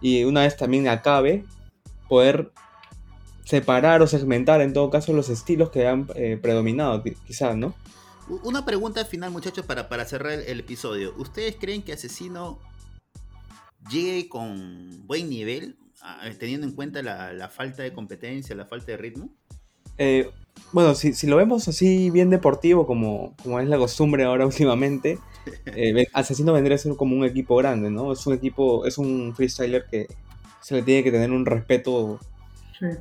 y 0.00 0.22
una 0.22 0.42
vez 0.42 0.56
también 0.56 0.86
acabe, 0.86 1.44
poder 2.08 2.52
separar 3.44 4.00
o 4.00 4.06
segmentar 4.06 4.60
en 4.60 4.72
todo 4.72 4.90
caso 4.90 5.12
los 5.12 5.28
estilos 5.28 5.70
que 5.70 5.88
han 5.88 6.06
eh, 6.14 6.38
predominado, 6.40 7.02
quizás, 7.26 7.56
¿no? 7.56 7.74
Una 8.44 8.64
pregunta 8.64 9.04
final, 9.04 9.32
muchachos, 9.32 9.66
para, 9.66 9.88
para 9.88 10.04
cerrar 10.04 10.32
el, 10.32 10.60
episodio. 10.60 11.14
¿Ustedes 11.16 11.56
creen 11.58 11.82
que 11.82 11.94
Asesino 11.94 12.60
llegue 13.90 14.28
con 14.28 15.06
buen 15.06 15.30
nivel, 15.30 15.78
teniendo 16.38 16.66
en 16.66 16.74
cuenta 16.74 17.02
la, 17.02 17.32
la 17.32 17.48
falta 17.48 17.82
de 17.82 17.92
competencia, 17.92 18.54
la 18.54 18.66
falta 18.66 18.92
de 18.92 18.98
ritmo? 18.98 19.30
Eh, 19.96 20.30
bueno, 20.72 20.94
si, 20.94 21.14
si, 21.14 21.26
lo 21.26 21.36
vemos 21.36 21.68
así 21.68 22.10
bien 22.10 22.30
deportivo, 22.30 22.86
como, 22.86 23.34
como 23.42 23.60
es 23.60 23.68
la 23.68 23.78
costumbre 23.78 24.24
ahora 24.24 24.46
últimamente, 24.46 25.18
eh, 25.66 26.06
Asesino 26.12 26.52
vendría 26.52 26.76
a 26.76 26.78
ser 26.78 26.94
como 26.96 27.16
un 27.16 27.24
equipo 27.24 27.56
grande, 27.56 27.90
¿no? 27.90 28.12
Es 28.12 28.26
un 28.26 28.34
equipo, 28.34 28.86
es 28.86 28.98
un 28.98 29.34
freestyler 29.34 29.86
que 29.90 30.06
se 30.60 30.74
le 30.74 30.82
tiene 30.82 31.02
que 31.02 31.10
tener 31.10 31.30
un 31.30 31.46
respeto 31.46 32.18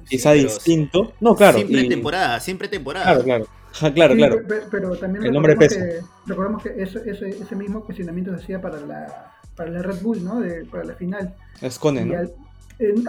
quizá 0.08 0.32
distinto. 0.34 1.14
No, 1.20 1.36
claro. 1.36 1.58
Siempre 1.58 1.84
temporada, 1.86 2.40
siempre 2.40 2.68
temporada. 2.68 3.06
Claro, 3.06 3.24
claro. 3.24 3.94
claro, 3.94 4.16
claro. 4.16 4.42
Pero, 4.72 4.96
también 4.98 5.26
el 5.26 5.34
nombre 5.34 5.56
pesa. 5.56 5.80
Que, 5.80 6.00
recordemos 6.26 6.64
que 6.64 6.74
ese, 6.82 7.10
ese, 7.10 7.56
mismo 7.56 7.84
cuestionamiento 7.84 8.32
se 8.38 8.44
hacía 8.44 8.62
para 8.62 8.80
la, 8.80 9.34
para 9.56 9.70
la 9.70 9.82
Red 9.82 10.02
Bull, 10.02 10.24
¿no? 10.24 10.40
De, 10.40 10.66
para 10.66 10.84
la 10.84 10.94
final. 10.94 11.36
Escone, 11.62 12.06
¿no? 12.06 12.16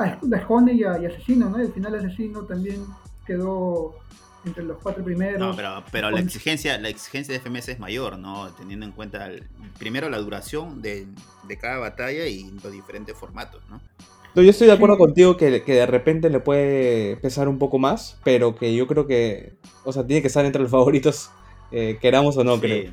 a 0.00 0.18
Escone 0.36 0.72
y, 0.72 0.80
y 0.80 0.84
Asesino, 0.84 1.50
¿no? 1.50 1.58
El 1.58 1.72
final 1.72 1.94
Asesino 1.94 2.42
también 2.42 2.84
quedó 3.26 3.94
entre 4.48 4.64
los 4.64 4.78
cuatro 4.78 5.04
primeros. 5.04 5.38
No, 5.38 5.54
pero, 5.54 5.84
pero 5.92 6.10
la 6.10 6.20
exigencia, 6.20 6.78
la 6.78 6.88
exigencia 6.88 7.32
de 7.32 7.40
FMS 7.40 7.68
es 7.68 7.78
mayor, 7.78 8.18
¿no? 8.18 8.50
Teniendo 8.52 8.84
en 8.84 8.92
cuenta 8.92 9.30
primero 9.78 10.08
la 10.08 10.18
duración 10.18 10.82
de, 10.82 11.06
cada 11.60 11.78
batalla 11.78 12.26
y 12.26 12.50
los 12.62 12.72
diferentes 12.72 13.16
formatos, 13.16 13.62
¿no? 13.70 13.80
yo 14.34 14.50
estoy 14.50 14.68
de 14.68 14.74
acuerdo 14.74 14.98
contigo 14.98 15.36
que, 15.36 15.50
de 15.50 15.86
repente 15.86 16.30
le 16.30 16.38
puede 16.38 17.16
pesar 17.16 17.48
un 17.48 17.58
poco 17.58 17.80
más, 17.80 18.20
pero 18.22 18.54
que 18.54 18.72
yo 18.72 18.86
creo 18.86 19.04
que, 19.06 19.56
o 19.84 19.92
sea, 19.92 20.06
tiene 20.06 20.22
que 20.22 20.28
estar 20.28 20.44
entre 20.44 20.62
los 20.62 20.70
favoritos, 20.70 21.32
eh, 21.72 21.98
queramos 22.00 22.36
o 22.36 22.44
no, 22.44 22.60
creo. 22.60 22.92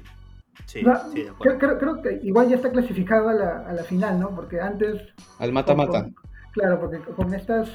Sí, 0.66 0.80
sí, 1.14 1.22
de 1.22 1.30
acuerdo. 1.30 1.60
Creo, 1.60 1.78
creo, 1.78 2.02
que 2.02 2.20
igual 2.26 2.50
ya 2.50 2.56
está 2.56 2.72
clasificado 2.72 3.30
a 3.30 3.34
la, 3.34 3.58
a 3.60 3.74
la 3.74 3.84
final, 3.84 4.20
¿no? 4.20 4.34
Porque 4.34 4.60
antes... 4.60 5.04
Al 5.38 5.52
mata-mata. 5.52 6.10
Claro, 6.54 6.80
porque 6.80 6.98
con 7.14 7.32
estas 7.36 7.70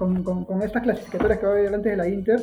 con, 0.00 0.24
con, 0.24 0.62
estas 0.62 0.82
clasificatorias 0.82 1.38
que 1.38 1.44
va 1.44 1.52
a 1.52 1.54
haber 1.54 1.66
delante 1.66 1.90
de 1.90 1.96
la 1.96 2.08
Inter, 2.08 2.40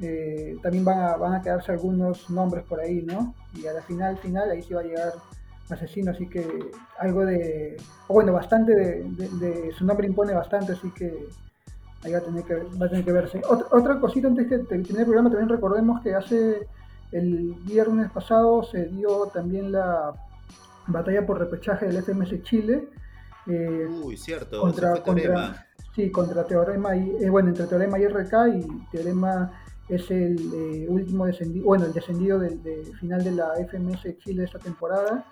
eh, 0.00 0.58
también 0.62 0.84
van 0.84 0.98
a, 0.98 1.16
van 1.16 1.34
a 1.34 1.42
quedarse 1.42 1.72
algunos 1.72 2.28
nombres 2.28 2.64
por 2.64 2.80
ahí, 2.80 3.02
¿no? 3.02 3.34
Y 3.54 3.66
a 3.66 3.72
la 3.72 3.82
final, 3.82 4.18
final, 4.18 4.50
ahí 4.50 4.62
sí 4.62 4.74
va 4.74 4.80
a 4.80 4.84
llegar 4.84 5.12
Asesino, 5.70 6.10
así 6.10 6.26
que 6.28 6.70
algo 6.98 7.24
de, 7.24 7.76
bueno, 8.08 8.32
bastante 8.32 8.74
de, 8.74 9.72
su 9.76 9.84
nombre 9.86 10.06
impone 10.06 10.34
bastante, 10.34 10.72
así 10.72 10.90
que 10.90 11.26
ahí 12.02 12.12
va 12.12 12.18
a 12.18 12.22
tener 12.22 12.44
que, 12.44 12.54
va 12.54 12.86
a 12.86 12.88
tener 12.88 13.04
que 13.04 13.12
verse. 13.12 13.40
Otra, 13.48 13.98
cosita 13.98 14.28
antes 14.28 14.46
que 14.46 14.58
termine 14.58 15.00
el 15.00 15.04
programa, 15.04 15.30
también 15.30 15.48
recordemos 15.48 16.02
que 16.02 16.14
hace 16.14 16.66
el 17.12 17.54
viernes 17.62 18.10
pasado 18.10 18.62
se 18.64 18.86
dio 18.86 19.26
también 19.32 19.72
la 19.72 20.12
batalla 20.86 21.24
por 21.24 21.38
repechaje 21.38 21.86
del 21.86 22.02
FMS 22.02 22.42
Chile. 22.42 22.88
Eh, 23.46 23.86
Uy, 24.02 24.16
cierto, 24.16 24.60
contra, 24.60 25.02
contra, 25.02 25.66
sí, 25.94 26.10
contra 26.10 26.44
Teorema 26.44 26.94
y, 26.94 27.24
eh, 27.24 27.30
bueno, 27.30 27.50
entre 27.50 27.66
Teorema 27.66 27.98
y 27.98 28.06
RK 28.06 28.32
y 28.54 28.86
Teorema 28.90 29.50
es 29.88 30.10
el 30.10 30.38
eh, 30.54 30.86
último 30.88 31.26
descendido, 31.26 31.66
bueno, 31.66 31.86
el 31.86 31.92
descendido 31.92 32.38
del 32.38 32.62
de 32.62 32.84
final 33.00 33.22
de 33.22 33.32
la 33.32 33.52
FMS 33.68 34.18
Chile 34.18 34.44
esta 34.44 34.58
temporada. 34.58 35.24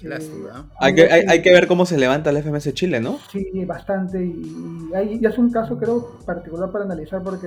Lástima. 0.00 0.68
hay, 0.80 0.94
que, 0.96 1.04
hay, 1.04 1.42
que 1.42 1.52
ver 1.52 1.68
cómo 1.68 1.86
se 1.86 1.96
levanta 1.96 2.30
el 2.30 2.42
FMS 2.42 2.74
Chile, 2.74 2.98
¿no? 3.00 3.20
Sí, 3.30 3.64
bastante. 3.64 4.20
Y, 4.20 4.90
y, 5.20 5.24
es 5.24 5.38
un 5.38 5.52
caso, 5.52 5.78
creo, 5.78 6.18
particular 6.26 6.72
para 6.72 6.84
analizar 6.84 7.22
porque 7.22 7.46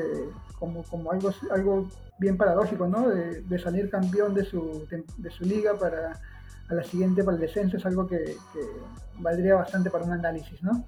como, 0.58 0.84
como 0.84 1.12
algo, 1.12 1.34
algo 1.52 1.90
bien 2.18 2.38
paradójico, 2.38 2.88
¿no? 2.88 3.10
De, 3.10 3.42
de 3.42 3.60
salir 3.60 3.90
campeón 3.90 4.34
de 4.34 4.46
su, 4.46 4.88
de, 5.18 5.32
su 5.32 5.44
liga 5.44 5.74
para 5.78 6.20
a 6.70 6.74
la 6.74 6.84
siguiente 6.84 7.24
para 7.24 7.36
el 7.36 7.42
descenso 7.42 7.78
es 7.78 7.86
algo 7.86 8.08
que, 8.08 8.38
valdría 9.20 9.56
bastante 9.56 9.90
para 9.90 10.06
un 10.06 10.14
análisis, 10.14 10.64
¿no? 10.64 10.84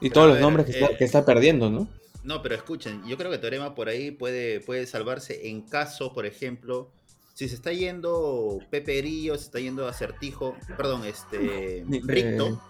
Y 0.00 0.10
todos 0.10 0.28
los 0.28 0.40
nombres 0.40 0.66
que, 0.66 0.72
está, 0.72 0.86
eh, 0.86 0.96
que 0.98 1.04
está 1.04 1.24
perdiendo, 1.24 1.70
¿no? 1.70 1.88
No, 2.24 2.40
pero 2.40 2.54
escuchen, 2.54 3.02
yo 3.06 3.18
creo 3.18 3.30
que 3.30 3.38
Teorema 3.38 3.74
por 3.74 3.88
ahí 3.88 4.10
puede, 4.10 4.60
puede 4.60 4.86
salvarse 4.86 5.48
en 5.48 5.60
caso, 5.60 6.14
por 6.14 6.24
ejemplo, 6.24 6.90
si 7.34 7.48
se 7.48 7.54
está 7.54 7.72
yendo 7.72 8.60
Pepe 8.70 8.96
Grillo, 8.96 9.36
se 9.36 9.44
está 9.44 9.60
yendo 9.60 9.86
Acertijo, 9.86 10.56
perdón, 10.76 11.04
este 11.04 11.84
Ricto, 12.04 12.60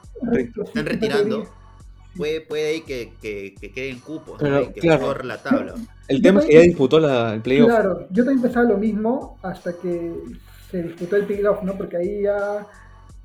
están 0.64 0.86
retirando, 0.86 1.48
puede, 2.16 2.40
puede 2.40 2.82
que, 2.82 3.12
que, 3.22 3.54
que 3.60 3.70
queden 3.70 4.00
cupos, 4.00 4.38
Pero, 4.40 4.72
que 4.72 4.80
claro, 4.80 5.22
la 5.22 5.40
tabla. 5.40 5.74
El 6.08 6.20
tema 6.20 6.40
es 6.40 6.46
que 6.46 6.54
ya 6.54 6.60
disputó 6.60 6.98
la, 6.98 7.34
el 7.34 7.42
playoff. 7.42 7.68
Claro, 7.68 8.06
yo 8.10 8.24
también 8.24 8.42
pensaba 8.42 8.68
lo 8.68 8.78
mismo 8.78 9.38
hasta 9.42 9.72
que 9.74 10.14
se 10.70 10.82
disputó 10.82 11.14
el 11.14 11.26
playoff, 11.26 11.62
¿no? 11.62 11.76
Porque 11.76 11.96
ahí 11.96 12.22
ya 12.22 12.66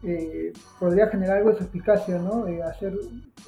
eh, 0.04 0.54
podría 0.80 1.08
generar 1.08 1.38
algo 1.38 1.52
de 1.52 1.58
suspicacia, 1.58 2.18
¿no? 2.20 2.46
hacer, 2.66 2.94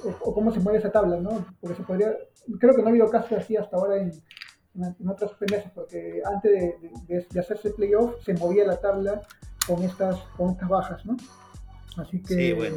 o, 0.04 0.34
cómo 0.34 0.52
se 0.52 0.60
mueve 0.60 0.80
esa 0.80 0.92
tabla, 0.92 1.18
¿no? 1.18 1.46
Porque 1.60 1.78
se 1.78 1.84
podría, 1.84 2.14
creo 2.60 2.76
que 2.76 2.82
no 2.82 2.88
ha 2.88 2.90
habido 2.90 3.10
casos 3.10 3.34
así 3.34 3.56
hasta 3.56 3.78
ahora 3.78 3.98
en, 4.02 4.12
en 4.76 5.10
otros 5.10 5.36
meses, 5.42 5.72
porque 5.74 6.22
antes 6.26 6.52
de, 7.08 7.26
de, 7.30 7.40
hacerse 7.40 7.72
playoff 7.72 8.22
se 8.24 8.34
movía 8.34 8.66
la 8.66 8.80
tabla 8.80 9.22
con 9.66 9.82
estas, 9.84 10.20
con 10.38 10.52
estas 10.52 10.70
bajas, 10.70 11.06
¿no? 11.06 11.16
Así 11.98 12.22
que 12.22 12.74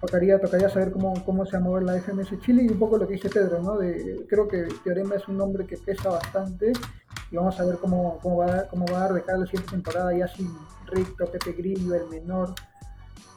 tocaría, 0.00 0.40
tocaría 0.40 0.68
saber 0.68 0.92
cómo, 0.92 1.24
cómo 1.24 1.44
se 1.46 1.52
va 1.52 1.58
a 1.58 1.62
mover 1.62 1.82
la 1.82 2.00
FMS 2.00 2.38
Chile 2.40 2.64
y 2.64 2.68
un 2.68 2.78
poco 2.78 2.98
lo 2.98 3.06
que 3.06 3.14
dice 3.14 3.28
Pedro, 3.28 3.62
¿no? 3.62 3.76
De, 3.76 4.26
creo 4.28 4.48
que 4.48 4.68
Teorema 4.84 5.16
es 5.16 5.26
un 5.28 5.36
nombre 5.36 5.66
que 5.66 5.76
pesa 5.76 6.10
bastante 6.10 6.72
y 7.30 7.36
vamos 7.36 7.58
a 7.58 7.64
ver 7.64 7.76
cómo, 7.76 8.18
cómo, 8.22 8.38
va, 8.38 8.60
a, 8.60 8.68
cómo 8.68 8.86
va 8.86 8.98
a 8.98 9.00
dar 9.02 9.12
de 9.14 9.22
cara 9.22 9.38
a 9.38 9.40
la 9.40 9.46
siguiente 9.46 9.70
temporada 9.70 10.16
ya 10.16 10.28
sin 10.28 10.50
Ricto, 10.86 11.26
Pepe 11.26 11.52
Grillo, 11.52 11.94
el 11.94 12.08
menor 12.08 12.54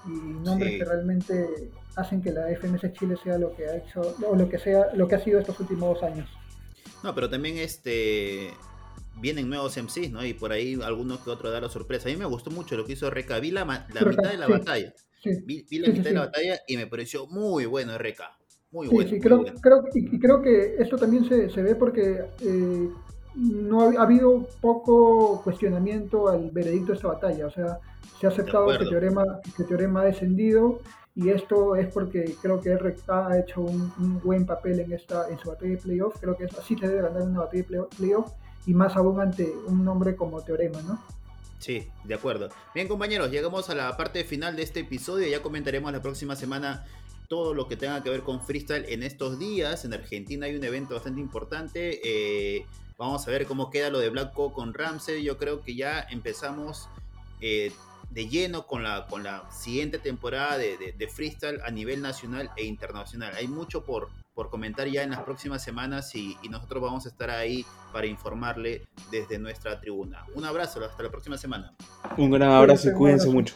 y 0.06 0.10
nombres 0.10 0.78
que 0.78 0.86
realmente 0.86 1.72
hacen 1.96 2.22
que 2.22 2.32
la 2.32 2.48
FMS 2.56 2.94
Chile 2.94 3.16
sea 3.24 3.38
lo 3.38 3.56
que 3.56 3.66
ha 3.66 3.78
hecho 3.78 4.16
o 4.26 4.36
lo 4.36 4.48
que 4.48 4.58
sea 4.58 4.94
lo 4.94 5.08
que 5.08 5.16
ha 5.16 5.20
sido 5.20 5.40
estos 5.40 5.60
últimos 5.60 5.96
dos 5.96 6.04
años. 6.04 6.30
No, 7.04 7.14
pero 7.16 7.30
también 7.30 7.58
este 7.58 8.52
vienen 9.20 9.50
nuevos 9.50 9.78
MCs, 9.78 10.12
¿no? 10.12 10.26
Y 10.26 10.34
por 10.34 10.52
ahí 10.52 10.80
algunos 10.84 11.20
que 11.20 11.30
otros 11.30 11.52
da 11.52 11.62
la 11.62 11.70
sorpresa. 11.70 12.10
A 12.10 12.12
mí 12.12 12.18
me 12.18 12.26
gustó 12.26 12.52
mucho 12.52 12.78
lo 12.78 12.86
que 12.86 12.94
hizo 12.94 13.10
Reca. 13.10 13.40
Vi 13.40 13.52
la, 13.52 13.66
mitad 13.66 14.32
de 14.32 14.38
la 14.38 14.48
batalla. 14.48 14.94
Vi, 15.46 15.66
la 15.80 15.90
mitad 15.90 16.04
de 16.04 16.14
la 16.14 16.26
batalla 16.26 16.62
y 16.68 16.78
me 16.78 16.88
pareció 16.88 17.28
muy 17.28 17.66
bueno 17.66 17.98
Reca. 17.98 18.38
Muy 18.72 18.88
bueno. 18.88 19.10
Sí, 19.10 19.20
creo, 19.20 19.44
Creo, 19.62 19.84
y, 19.94 20.20
creo 20.20 20.42
que 20.42 20.76
esto 20.78 20.96
también 20.96 21.28
se, 21.28 21.50
se 21.50 21.62
ve 21.62 21.76
porque 21.76 22.24
eh, 22.42 22.90
no 23.36 23.82
ha, 23.82 24.02
habido 24.02 24.48
poco 24.62 25.42
cuestionamiento 25.44 26.28
al 26.28 26.50
veredicto 26.52 26.88
de 26.88 26.96
esta 26.96 27.08
batalla. 27.10 27.48
O 27.48 27.52
sea, 27.52 27.80
se 28.20 28.28
ha 28.28 28.30
aceptado 28.30 28.68
que 28.78 28.86
Teorema, 28.86 29.40
que 29.56 29.64
Teorema 29.64 30.02
ha 30.02 30.06
descendido 30.06 30.80
y 31.16 31.30
esto 31.30 31.76
es 31.76 31.92
porque 31.92 32.36
creo 32.42 32.62
que 32.62 32.76
RK 32.76 33.10
ha 33.10 33.40
hecho 33.40 33.62
un, 33.62 34.22
buen 34.24 34.46
papel 34.46 34.80
en 34.80 34.94
esta 34.94 35.30
en 35.30 35.38
su 35.40 35.50
batalla 35.50 35.72
de 35.72 35.78
playoff. 35.78 36.16
Creo 36.20 36.38
que 36.38 36.46
así 36.46 36.76
se 36.76 36.88
debe 36.88 37.02
ganar 37.02 37.24
una 37.24 37.42
batalla 37.42 37.64
de 37.64 37.84
playoff 37.98 38.32
y 38.66 38.74
más 38.74 38.96
aún 38.96 39.20
ante 39.20 39.52
un 39.68 39.84
nombre 39.84 40.16
como 40.16 40.42
Teorema, 40.42 40.82
¿no? 40.82 41.04
Sí, 41.60 41.90
de 42.06 42.14
acuerdo. 42.14 42.50
Bien, 42.74 42.88
compañeros, 42.88 43.32
llegamos 43.32 43.70
a 43.70 43.76
la 43.76 43.98
parte 43.98 44.24
final 44.24 44.56
de 44.56 44.64
este 44.64 44.80
episodio. 44.82 45.28
Ya 45.28 45.42
comentaremos 45.42 45.92
la 45.92 46.02
próxima 46.02 46.38
semana 46.38 46.86
todo 47.30 47.54
lo 47.54 47.68
que 47.68 47.78
tenga 47.78 48.04
que 48.04 48.10
ver 48.10 48.24
con 48.24 48.42
freestyle 48.42 48.86
en 48.90 49.04
estos 49.04 49.40
días. 49.40 49.86
En 49.86 49.94
Argentina 49.94 50.48
hay 50.48 50.56
un 50.56 50.64
evento 50.64 50.96
bastante 50.96 51.22
importante. 51.22 52.02
Eh, 52.04 52.66
vamos 52.98 53.26
a 53.26 53.32
ver 53.32 53.46
cómo 53.46 53.70
queda 53.70 53.90
lo 53.90 54.00
de 54.00 54.10
Black 54.10 54.34
con 54.34 54.74
Ramsey. 54.74 55.24
Yo 55.24 55.38
creo 55.38 55.62
que 55.62 55.76
ya 55.76 56.06
empezamos 56.10 56.90
eh, 57.40 57.72
de 58.10 58.28
lleno 58.28 58.66
con 58.66 58.84
la, 58.84 59.06
con 59.06 59.24
la 59.24 59.50
siguiente 59.52 60.00
temporada 60.00 60.58
de, 60.58 60.96
de, 60.98 61.08
freestyle 61.08 61.62
a 61.64 61.70
nivel 61.70 62.02
nacional 62.02 62.50
e 62.58 62.66
internacional. 62.66 63.34
Hay 63.36 63.48
mucho 63.48 63.84
por, 63.84 64.10
por 64.34 64.50
comentar 64.50 64.88
ya 64.88 65.04
en 65.04 65.12
las 65.12 65.22
próximas 65.22 65.64
semanas 65.64 66.16
y, 66.16 66.36
y, 66.42 66.50
nosotros 66.50 66.82
vamos 66.82 67.06
a 67.06 67.10
estar 67.10 67.30
ahí 67.30 67.64
para 67.94 68.08
informarle 68.08 68.88
desde 69.12 69.38
nuestra 69.38 69.80
tribuna. 69.80 70.26
Un 70.34 70.46
abrazo, 70.46 70.84
hasta 70.84 71.04
la 71.04 71.12
próxima 71.12 71.38
semana. 71.38 71.76
Un 72.18 72.32
gran 72.32 72.50
abrazo 72.50 72.90
y 72.90 72.94
cuídense 72.94 73.30
mucho. 73.30 73.56